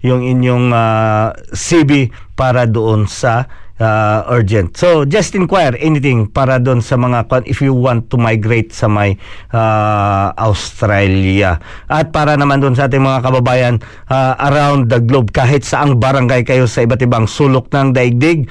[0.03, 3.47] yung inyong uh, CV para doon sa
[3.79, 4.75] uh, urgent.
[4.77, 9.17] So, just inquire anything para doon sa mga if you want to migrate sa may
[9.55, 11.57] uh, Australia.
[11.87, 13.75] At para naman doon sa ating mga kababayan
[14.11, 18.45] uh, around the globe kahit saang barangay kayo sa iba't ibang sulok ng daigdig,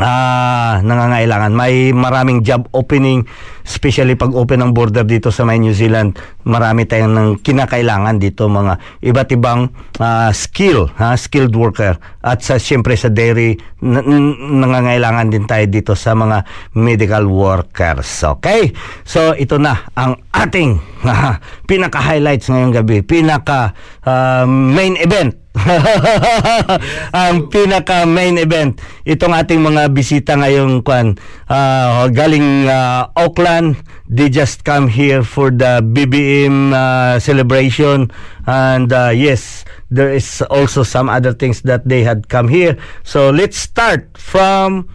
[0.00, 1.52] ah nangangailangan.
[1.52, 3.28] May maraming job opening
[3.62, 6.16] especially pag open ng border dito sa may New Zealand.
[6.48, 9.70] Marami tayong ng kinakailangan dito mga iba't ibang
[10.00, 12.00] uh, skill ha skilled worker.
[12.24, 16.46] At sa siyempre sa dairy nangangailangan din tayo dito sa mga
[16.78, 18.08] medical workers.
[18.38, 18.72] Okay?
[19.04, 20.80] So ito na ang ating
[21.10, 21.36] uh,
[21.68, 23.04] pinaka highlights ngayong gabi.
[23.04, 23.76] Pinaka
[24.06, 25.41] uh, main event
[27.12, 31.20] ang pinaka main event itong ating mga bisita ngayong kwan.
[31.46, 33.76] Ah, galing ah, Auckland.
[34.08, 38.08] They just come here for the BBM ah, celebration.
[38.48, 42.80] And ah, yes there is also some other things that they had come here.
[43.04, 44.88] So let's start from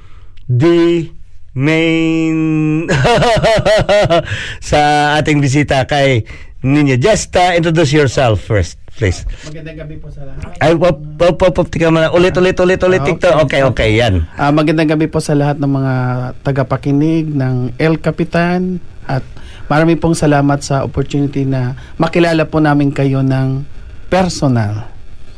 [0.49, 1.13] the
[1.53, 2.89] main
[4.69, 4.79] sa
[5.21, 6.25] ating bisita kay
[6.65, 6.97] Ninyo.
[6.97, 9.23] Just uh, introduce yourself first, please.
[9.45, 10.57] Magandang gabi po sa lahat.
[10.57, 12.09] Ay, pop, pop, pop, pop, tika muna.
[12.09, 13.33] Ulit, ulit, ulit, ulit, Ah, TikTok.
[13.45, 14.25] Okay, okay, yan.
[14.33, 15.93] Ah, magandang gabi po sa lahat ng mga
[16.41, 19.21] tagapakinig ng El Capitan at
[19.65, 23.63] marami pong salamat sa opportunity na makilala po namin kayo ng
[24.07, 24.89] personal.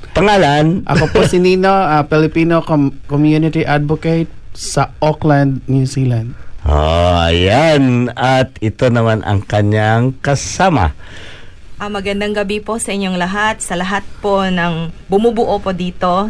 [0.09, 0.87] Pangalan?
[0.87, 6.33] Ako po si Nino, ah, Filipino com- Community Advocate sa Auckland, New Zealand.
[6.63, 8.11] Oh, ayan.
[8.13, 10.91] At ito naman ang kanyang kasama.
[11.79, 16.27] Ah, magandang gabi po sa inyong lahat, sa lahat po ng bumubuo po dito,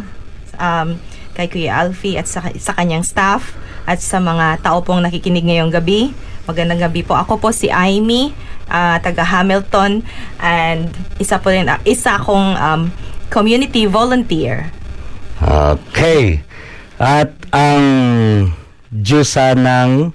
[0.54, 0.88] um,
[1.34, 5.74] kay Kuya Alfie at sa, sa kanyang staff, at sa mga tao pong nakikinig ngayong
[5.74, 6.14] gabi.
[6.46, 7.18] Magandang gabi po.
[7.18, 8.30] Ako po si Amy,
[8.70, 10.06] ah, taga Hamilton,
[10.38, 10.86] and
[11.18, 12.94] isa po rin, ah, isa akong um,
[13.26, 14.70] community volunteer.
[15.42, 16.46] Okay.
[16.94, 17.82] At ang
[18.94, 20.14] Diyosa ng...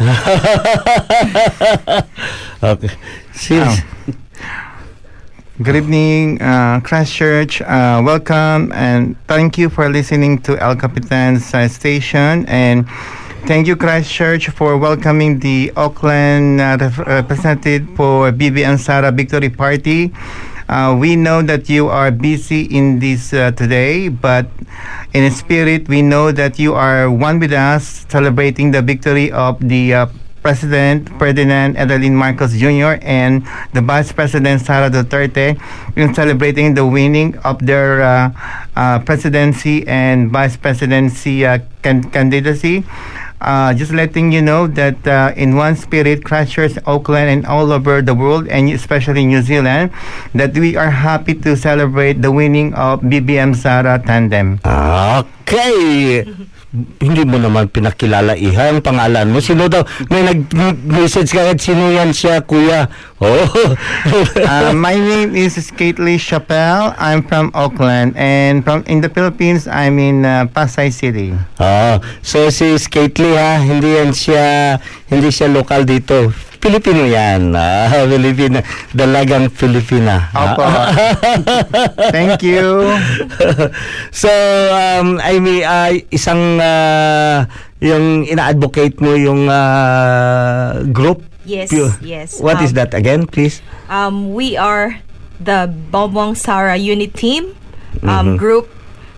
[2.72, 2.92] okay.
[3.36, 3.68] Sis.
[3.68, 3.76] Oh.
[5.62, 7.60] Good evening, uh, Christchurch.
[7.60, 12.46] Uh, welcome and thank you for listening to El Capitan's uh, station.
[12.48, 12.88] And
[13.44, 19.50] thank you, Christchurch, for welcoming the Auckland uh, rep- representative for BB and Sara Victory
[19.50, 20.14] Party.
[20.70, 24.48] Uh, we know that you are busy in this uh, today, but
[25.12, 29.92] in spirit, we know that you are one with us celebrating the victory of the
[29.92, 30.06] uh,
[30.42, 32.96] President Ferdinand Adeline Marcos Jr.
[33.02, 35.60] and the Vice President Sara Duterte
[35.96, 38.30] in celebrating the winning of their uh,
[38.76, 42.84] uh, presidency and vice presidency uh, can- candidacy.
[43.40, 48.02] Uh, just letting you know that uh, in one spirit, Christchurch, Auckland, and all over
[48.02, 49.90] the world, and especially New Zealand,
[50.34, 54.60] that we are happy to celebrate the winning of BBM Sara tandem.
[54.66, 56.28] Okay.
[56.70, 59.42] Hindi mo naman pinakilala iha ang pangalan mo.
[59.42, 59.82] Sino daw?
[60.06, 62.86] May nag-message ka sino yan siya, kuya?
[63.18, 63.42] Oh.
[64.46, 66.94] uh, my name is Skately Chappelle.
[66.94, 71.34] I'm from Auckland, and from in the Philippines, I'm in uh, Pasay City.
[71.58, 74.78] Ah, so si Skately ha, hindi yan siya,
[75.10, 76.30] hindi siya lokal dito.
[76.60, 77.50] Pilipino yan.
[77.56, 78.60] Ah, Pilipina.
[78.92, 80.28] Dalagang Pilipina.
[80.30, 80.62] Opo.
[82.14, 82.84] Thank you.
[84.12, 84.30] so,
[84.70, 87.48] um, I mean, ah, isang ah,
[87.80, 91.24] yung ina-advocate mo yung ah, group?
[91.48, 92.38] Yes, Pu- yes.
[92.38, 93.64] What is Um, that again, please?
[93.88, 95.00] Um, we are
[95.40, 97.56] the Bonbong Sara Unit Team
[98.04, 98.68] um, group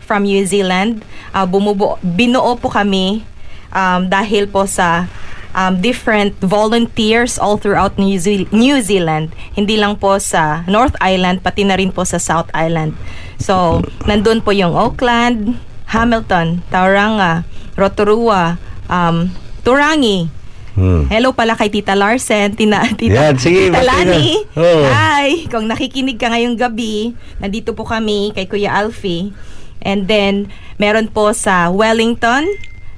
[0.00, 1.02] from New Zealand.
[1.34, 3.26] Uh, bumubuo, binuo po kami
[3.74, 5.10] um, dahil po sa
[5.52, 9.30] um, different volunteers all throughout New, Ze- New Zealand.
[9.52, 12.96] Hindi lang po sa North Island, pati na rin po sa South Island.
[13.36, 17.44] So, nandun po yung Auckland, Hamilton, Tauranga,
[17.74, 19.28] Rotorua, um,
[19.62, 20.28] Turangi,
[20.72, 21.04] Hmm.
[21.06, 23.84] Hello pala kay Tita Larsen, tina, Tita, Yan, sige, Tita.
[23.84, 24.40] Lani.
[24.56, 24.88] Oo.
[24.88, 25.44] Hi!
[25.44, 29.36] Kung nakikinig ka ngayong gabi, nandito po kami kay Kuya Alfie.
[29.84, 30.48] And then,
[30.78, 32.48] meron po sa Wellington,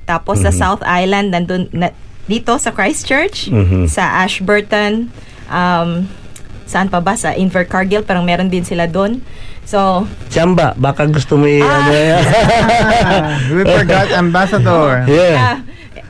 [0.07, 0.57] tapos sa Mhm.
[0.57, 1.91] South Island, nandun, na,
[2.25, 3.87] dito sa Christchurch, Mhm.
[3.87, 5.13] sa Ashburton,
[5.47, 6.09] um,
[6.65, 7.13] saan pa ba?
[7.15, 9.21] Sa Invercargill, parang meron din sila doon.
[9.65, 11.81] So, Chamba, baka gusto mo i- Ah.
[11.81, 12.23] ano yan.
[13.55, 15.05] We forgot Ambassador.
[15.09, 15.37] Yeah.
[15.37, 15.57] ah,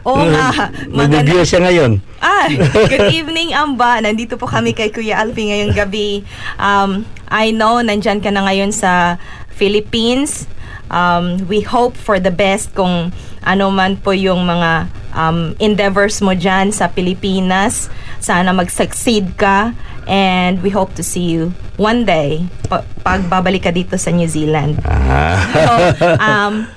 [0.03, 0.71] oo nga.
[0.85, 2.03] Nag-review siya ngayon.
[2.19, 2.51] Ah,
[2.91, 4.03] good evening, Amba.
[4.03, 6.27] Nandito po kami kay Kuya Alfie ngayong gabi.
[6.57, 10.51] Um, I know, nandyan ka na ngayon sa Philippines.
[10.91, 13.11] Um, we hope for the best kung
[13.41, 17.89] ano man po yung mga um, endeavors mo dyan sa Pilipinas.
[18.21, 19.73] Sana mag-succeed ka.
[20.05, 24.29] And we hope to see you one day pa- pag babalik ka dito sa New
[24.29, 24.77] Zealand.
[24.85, 25.73] So,
[26.29, 26.69] um,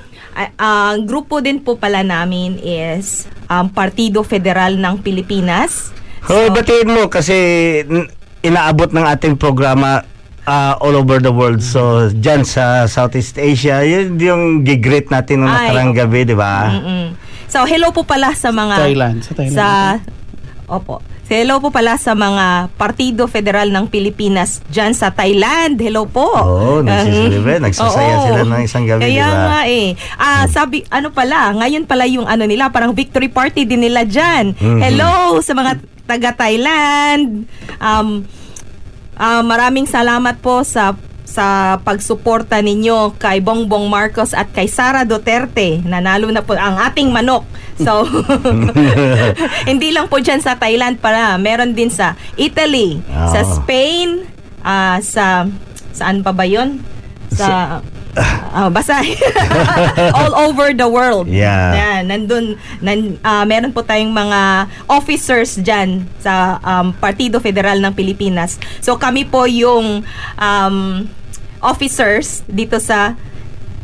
[0.55, 5.91] ang grupo din po pala namin is um, Partido Federal ng Pilipinas.
[6.23, 7.35] Hoy, batiin mo kasi
[8.45, 10.07] inaabot ng ating programa
[10.47, 11.59] ah, all over the world.
[11.59, 16.71] So, dyan sa Southeast Asia, yun yung gigreet natin noong nakarang gabi, di ba?
[16.71, 17.05] Mm-mm.
[17.47, 18.75] So, hello po pala sa mga...
[18.75, 19.55] Thailand, sa Thailand.
[19.55, 19.67] Sa,
[20.67, 20.99] opo.
[21.27, 25.79] So, hello po pala sa mga Partido Federal ng Pilipinas dyan sa Thailand.
[25.79, 26.27] Hello po.
[26.27, 27.59] Oo, nagsisilibre.
[27.59, 27.63] Mhm.
[27.67, 28.23] Nagsasaya Oo.
[28.27, 29.31] sila ng isang gabi, Kaya ba?
[29.31, 29.43] Hmm.
[29.47, 29.87] nga eh.
[30.19, 34.55] Ah, sabi, ano pala, ngayon pala yung ano nila, parang victory party din nila dyan.
[34.55, 34.79] Mhm.
[34.83, 37.47] Hello sa mga taga Thailand.
[37.79, 38.27] Um,
[39.15, 40.95] ah, maraming salamat po sa
[41.27, 45.83] sa pagsuporta ninyo kay Bongbong Marcos at kay Sara Duterte.
[45.83, 47.43] Nanalo na po ang ating manok.
[47.75, 48.07] So,
[49.69, 51.35] hindi lang po dyan sa Thailand para.
[51.35, 53.53] Meron din sa Italy, sa Oh.
[53.59, 54.23] Spain,
[54.63, 55.45] ah, sa...
[55.91, 56.79] Saan pa ba yun?
[57.33, 57.83] Sa...
[58.53, 58.99] ah, basta
[60.17, 61.29] all over the world.
[61.29, 61.73] Yeah.
[61.73, 67.93] Yan, nandun nan, ah, meron po tayong mga officers diyan sa um, Partido Federal ng
[67.93, 68.57] Pilipinas.
[68.81, 70.01] So kami po yung
[70.37, 70.77] um,
[71.61, 73.17] officers dito sa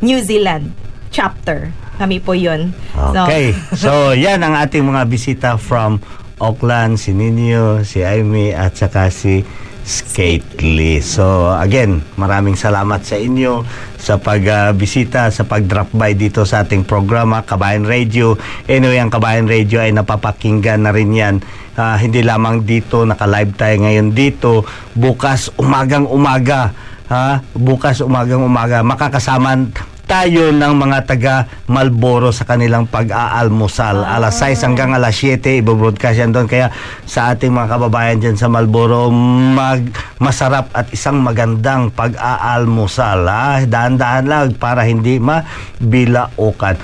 [0.03, 0.73] New Zealand
[1.09, 1.69] chapter.
[1.95, 2.73] Kami po 'yun.
[2.93, 3.53] So, Okay.
[3.83, 6.01] So, yan ang ating mga bisita from
[6.41, 9.45] Auckland, si Nino, si Amy, at saka si
[9.83, 11.03] Skate Lee.
[11.03, 13.67] So, again, maraming salamat sa inyo
[13.99, 18.39] sa pagbisita, sa pag-drop by dito sa ating programa, Kabayan Radio.
[18.67, 21.35] Anyway, ang Kabayan Radio ay napapakinggan na rin yan.
[21.75, 24.63] Ah, hindi lamang dito, naka-live tayo ngayon dito.
[24.95, 26.71] Bukas, umagang umaga.
[27.11, 27.43] Ha?
[27.55, 28.83] Bukas, umagang umaga.
[28.83, 29.55] Makakasama
[30.03, 31.35] tayo ng mga taga
[31.67, 34.03] Malboro sa kanilang pag-aalmusal.
[34.03, 36.47] Alas 6 hanggang alas 7, ibobroadcast yan doon.
[36.47, 36.69] Kaya
[37.07, 39.83] sa ating mga kababayan dyan sa Malboro, mag,
[40.19, 43.25] masarap at isang magandang pag-aalmusal.
[43.25, 43.63] Ha?
[43.65, 46.75] Daan-daan lang para hindi mabilaukan.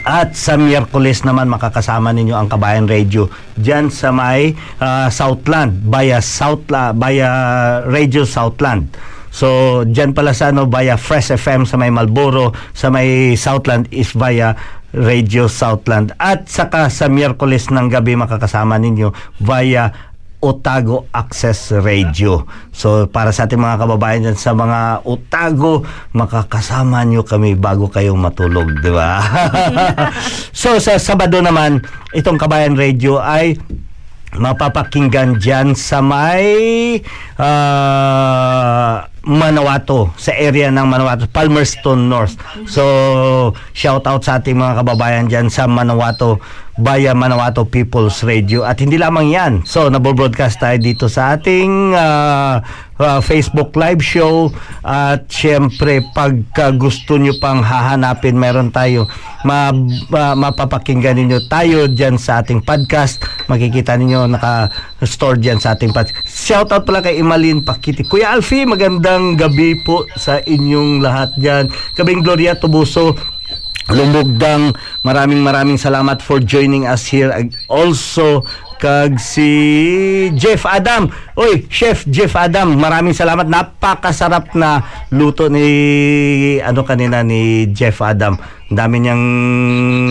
[0.00, 3.28] At sa Miyerkules naman makakasama ninyo ang Kabayan Radio
[3.60, 7.28] diyan sa may ah, Southland via Southla via
[7.84, 8.88] Radio Southland.
[9.30, 14.10] So diyan pala sa ano via Fresh FM sa may Malboro, sa may Southland is
[14.12, 14.58] via
[14.90, 20.10] Radio Southland at saka sa Miyerkules ng gabi makakasama ninyo via
[20.40, 22.48] Otago Access Radio.
[22.72, 25.84] So para sa ating mga kababayan dyan sa mga Otago,
[26.16, 29.20] makakasama nyo kami bago kayong matulog, di ba?
[30.60, 31.84] so sa Sabado naman,
[32.16, 33.60] itong Kabayan Radio ay
[34.40, 36.96] mapapakinggan dyan sa may
[37.36, 42.40] ah, Manawato, sa area ng Manawato, Palmerston North.
[42.64, 46.40] So, shout out sa ating mga kababayan dyan sa Manawato
[46.80, 48.64] via Manawato People's Radio.
[48.64, 49.52] At hindi lamang yan.
[49.68, 52.64] So, nabobroadcast tayo dito sa ating ah,
[52.96, 54.48] ah, Facebook live show.
[54.80, 59.04] At syempre, pagka gusto nyo pang hahanapin, meron tayo.
[59.44, 59.72] Ma,
[60.12, 63.20] ma- mapapakinggan ninyo tayo dyan sa ating podcast.
[63.48, 66.16] Makikita ninyo naka-store dyan sa ating podcast.
[66.24, 68.04] Shout out pala kay Imalin Pakiti.
[68.04, 71.72] Kuya Alfie, magandang gabi po sa inyong lahat dyan.
[71.96, 73.16] Kabing Gloria Tubuso,
[73.90, 74.72] Lumugdang,
[75.02, 77.34] maraming maraming salamat for joining us here.
[77.66, 78.46] Also,
[78.80, 79.50] kag si
[80.32, 81.12] Jeff Adam.
[81.36, 83.44] Oy, Chef Jeff Adam, maraming salamat.
[83.44, 84.80] Napakasarap na
[85.12, 85.68] luto ni
[86.64, 88.40] ano kanina ni Jeff Adam.
[88.70, 89.24] Dami niyang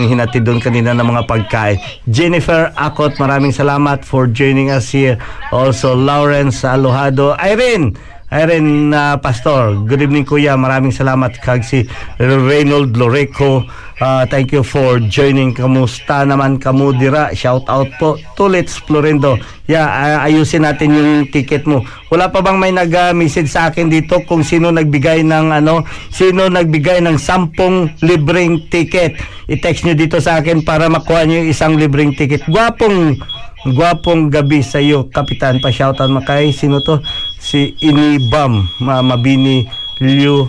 [0.06, 1.80] hinatid doon kanina ng mga pagkain.
[2.04, 5.16] Jennifer Akot, maraming salamat for joining us here.
[5.50, 7.34] Also, Lawrence Alojado.
[7.40, 7.96] Irene,
[8.30, 10.54] Irene uh, Pastor, good evening kuya.
[10.54, 11.82] Maraming salamat kag si
[12.22, 13.66] Reynold Loreco.
[13.98, 15.50] Uh, thank you for joining.
[15.50, 17.34] Kamusta naman kamu dira?
[17.34, 18.22] Shout out po.
[18.38, 19.34] Tulits Florendo.
[19.66, 21.82] Yeah, uh, ayusin natin yung ticket mo.
[22.06, 25.82] Wala pa bang may nag-message sa akin dito kung sino nagbigay ng ano,
[26.14, 29.18] sino nagbigay ng sampung libreng ticket?
[29.50, 32.46] I-text nyo dito sa akin para makuha nyo isang libreng ticket.
[32.46, 33.18] Gwapong
[33.60, 35.60] Gwapong gabi sa iyo, Kapitan.
[35.60, 36.96] Pa-shoutout mo kay sino to?
[37.40, 39.64] Si Inibam, Ma Mabini
[39.98, 40.46] Liu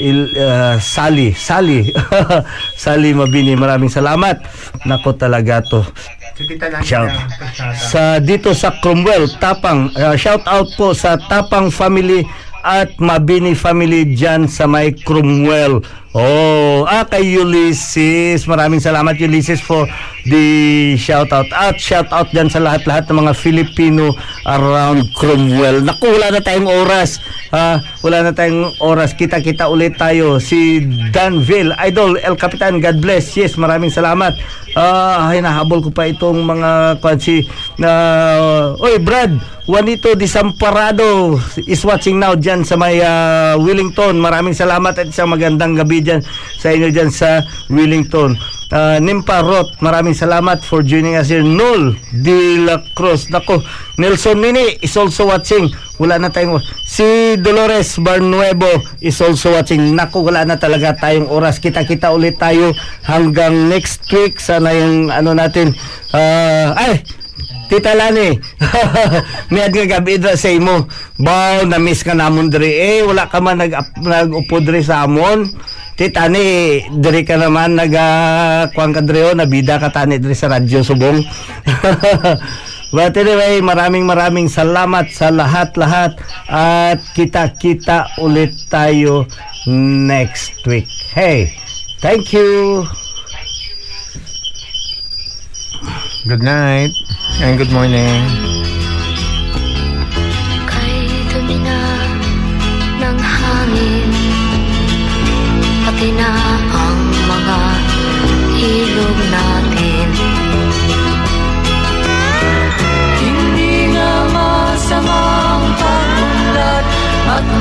[0.00, 1.92] Il, uh, Sally, Sally.
[2.82, 4.38] Sally Mabini, maraming salamat.
[4.86, 5.82] Nako talaga to.
[6.80, 7.10] Shout.
[7.76, 12.24] Sa dito sa Cromwell, Tapang, uh, shout out po sa Tapang family
[12.64, 15.80] at Mabini family dyan sa may Cromwell.
[16.10, 18.42] Oh, ah kay Ulysses.
[18.42, 19.86] Maraming salamat Ulysses for
[20.26, 21.46] the shout out.
[21.54, 24.10] At shout out dyan sa lahat-lahat ng mga Filipino
[24.42, 25.86] around Cromwell.
[25.86, 27.22] Naku, wala na tayong oras.
[27.54, 29.14] Ah, wala na tayong oras.
[29.14, 30.42] Kita-kita ulit tayo.
[30.42, 30.82] Si
[31.14, 33.30] Danville, Idol, El Capitan, God bless.
[33.38, 34.34] Yes, maraming salamat.
[34.78, 37.42] Ah, hinahabol ko pa itong mga kwansi
[37.74, 37.90] na
[38.78, 39.34] Oy, Brad,
[39.66, 44.18] Juanito Disamparado is watching now dyan sa may ah, Wellington.
[44.22, 46.22] Maraming salamat at isang magandang gabi dyan
[46.58, 48.38] sa inyo dyan sa Wellington.
[48.70, 51.42] Ah, Nimpa Roth, maraming salamat for joining us here.
[51.42, 53.26] Nol De La Cruz.
[53.26, 53.66] Nako,
[53.98, 55.66] Nelson Nini is also watching.
[56.00, 59.92] Wala na tayong Si Dolores Barnuevo is also watching.
[59.92, 61.60] Nako, wala na talaga tayong oras.
[61.60, 62.72] Kita-kita ulit tayo
[63.04, 64.40] hanggang next week.
[64.40, 65.76] Sana yung ano natin.
[66.16, 67.04] ah, ay,
[67.70, 68.34] Tita Lani,
[69.54, 70.90] may nga gabi dra sa imo.
[71.22, 72.74] Baw, na-miss ka namon diri.
[72.74, 73.70] Eh, wala ka man nag
[74.02, 75.46] nag-upo diri sa amon.
[75.94, 80.34] Tita ni, diri ka naman nag uh, kuwang ka diri o, nabida ka tani diri
[80.34, 81.22] sa radyo subong.
[82.90, 86.18] But anyway, maraming maraming salamat sa lahat-lahat
[86.50, 89.30] at kita-kita ulit tayo
[89.70, 90.90] next week.
[91.14, 91.54] Hey,
[92.02, 92.82] thank you.
[96.26, 96.90] Good night
[97.40, 98.79] and good morning.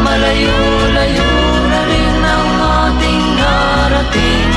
[0.09, 1.31] Malayo-layo
[1.69, 4.51] na rin ang ating narating.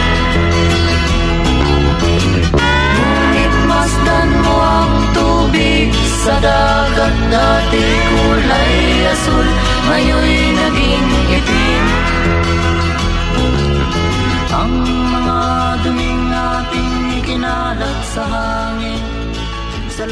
[2.96, 5.92] Ngunit masdan mo ang tubig
[6.24, 8.76] sa dagat Dati kulay
[9.12, 9.48] asul,
[9.88, 11.86] ngayon'y naging itim.
[14.53, 15.40] Ang mga
[15.84, 19.00] duming ating ikinalat sa hangin
[19.88, 20.05] Sa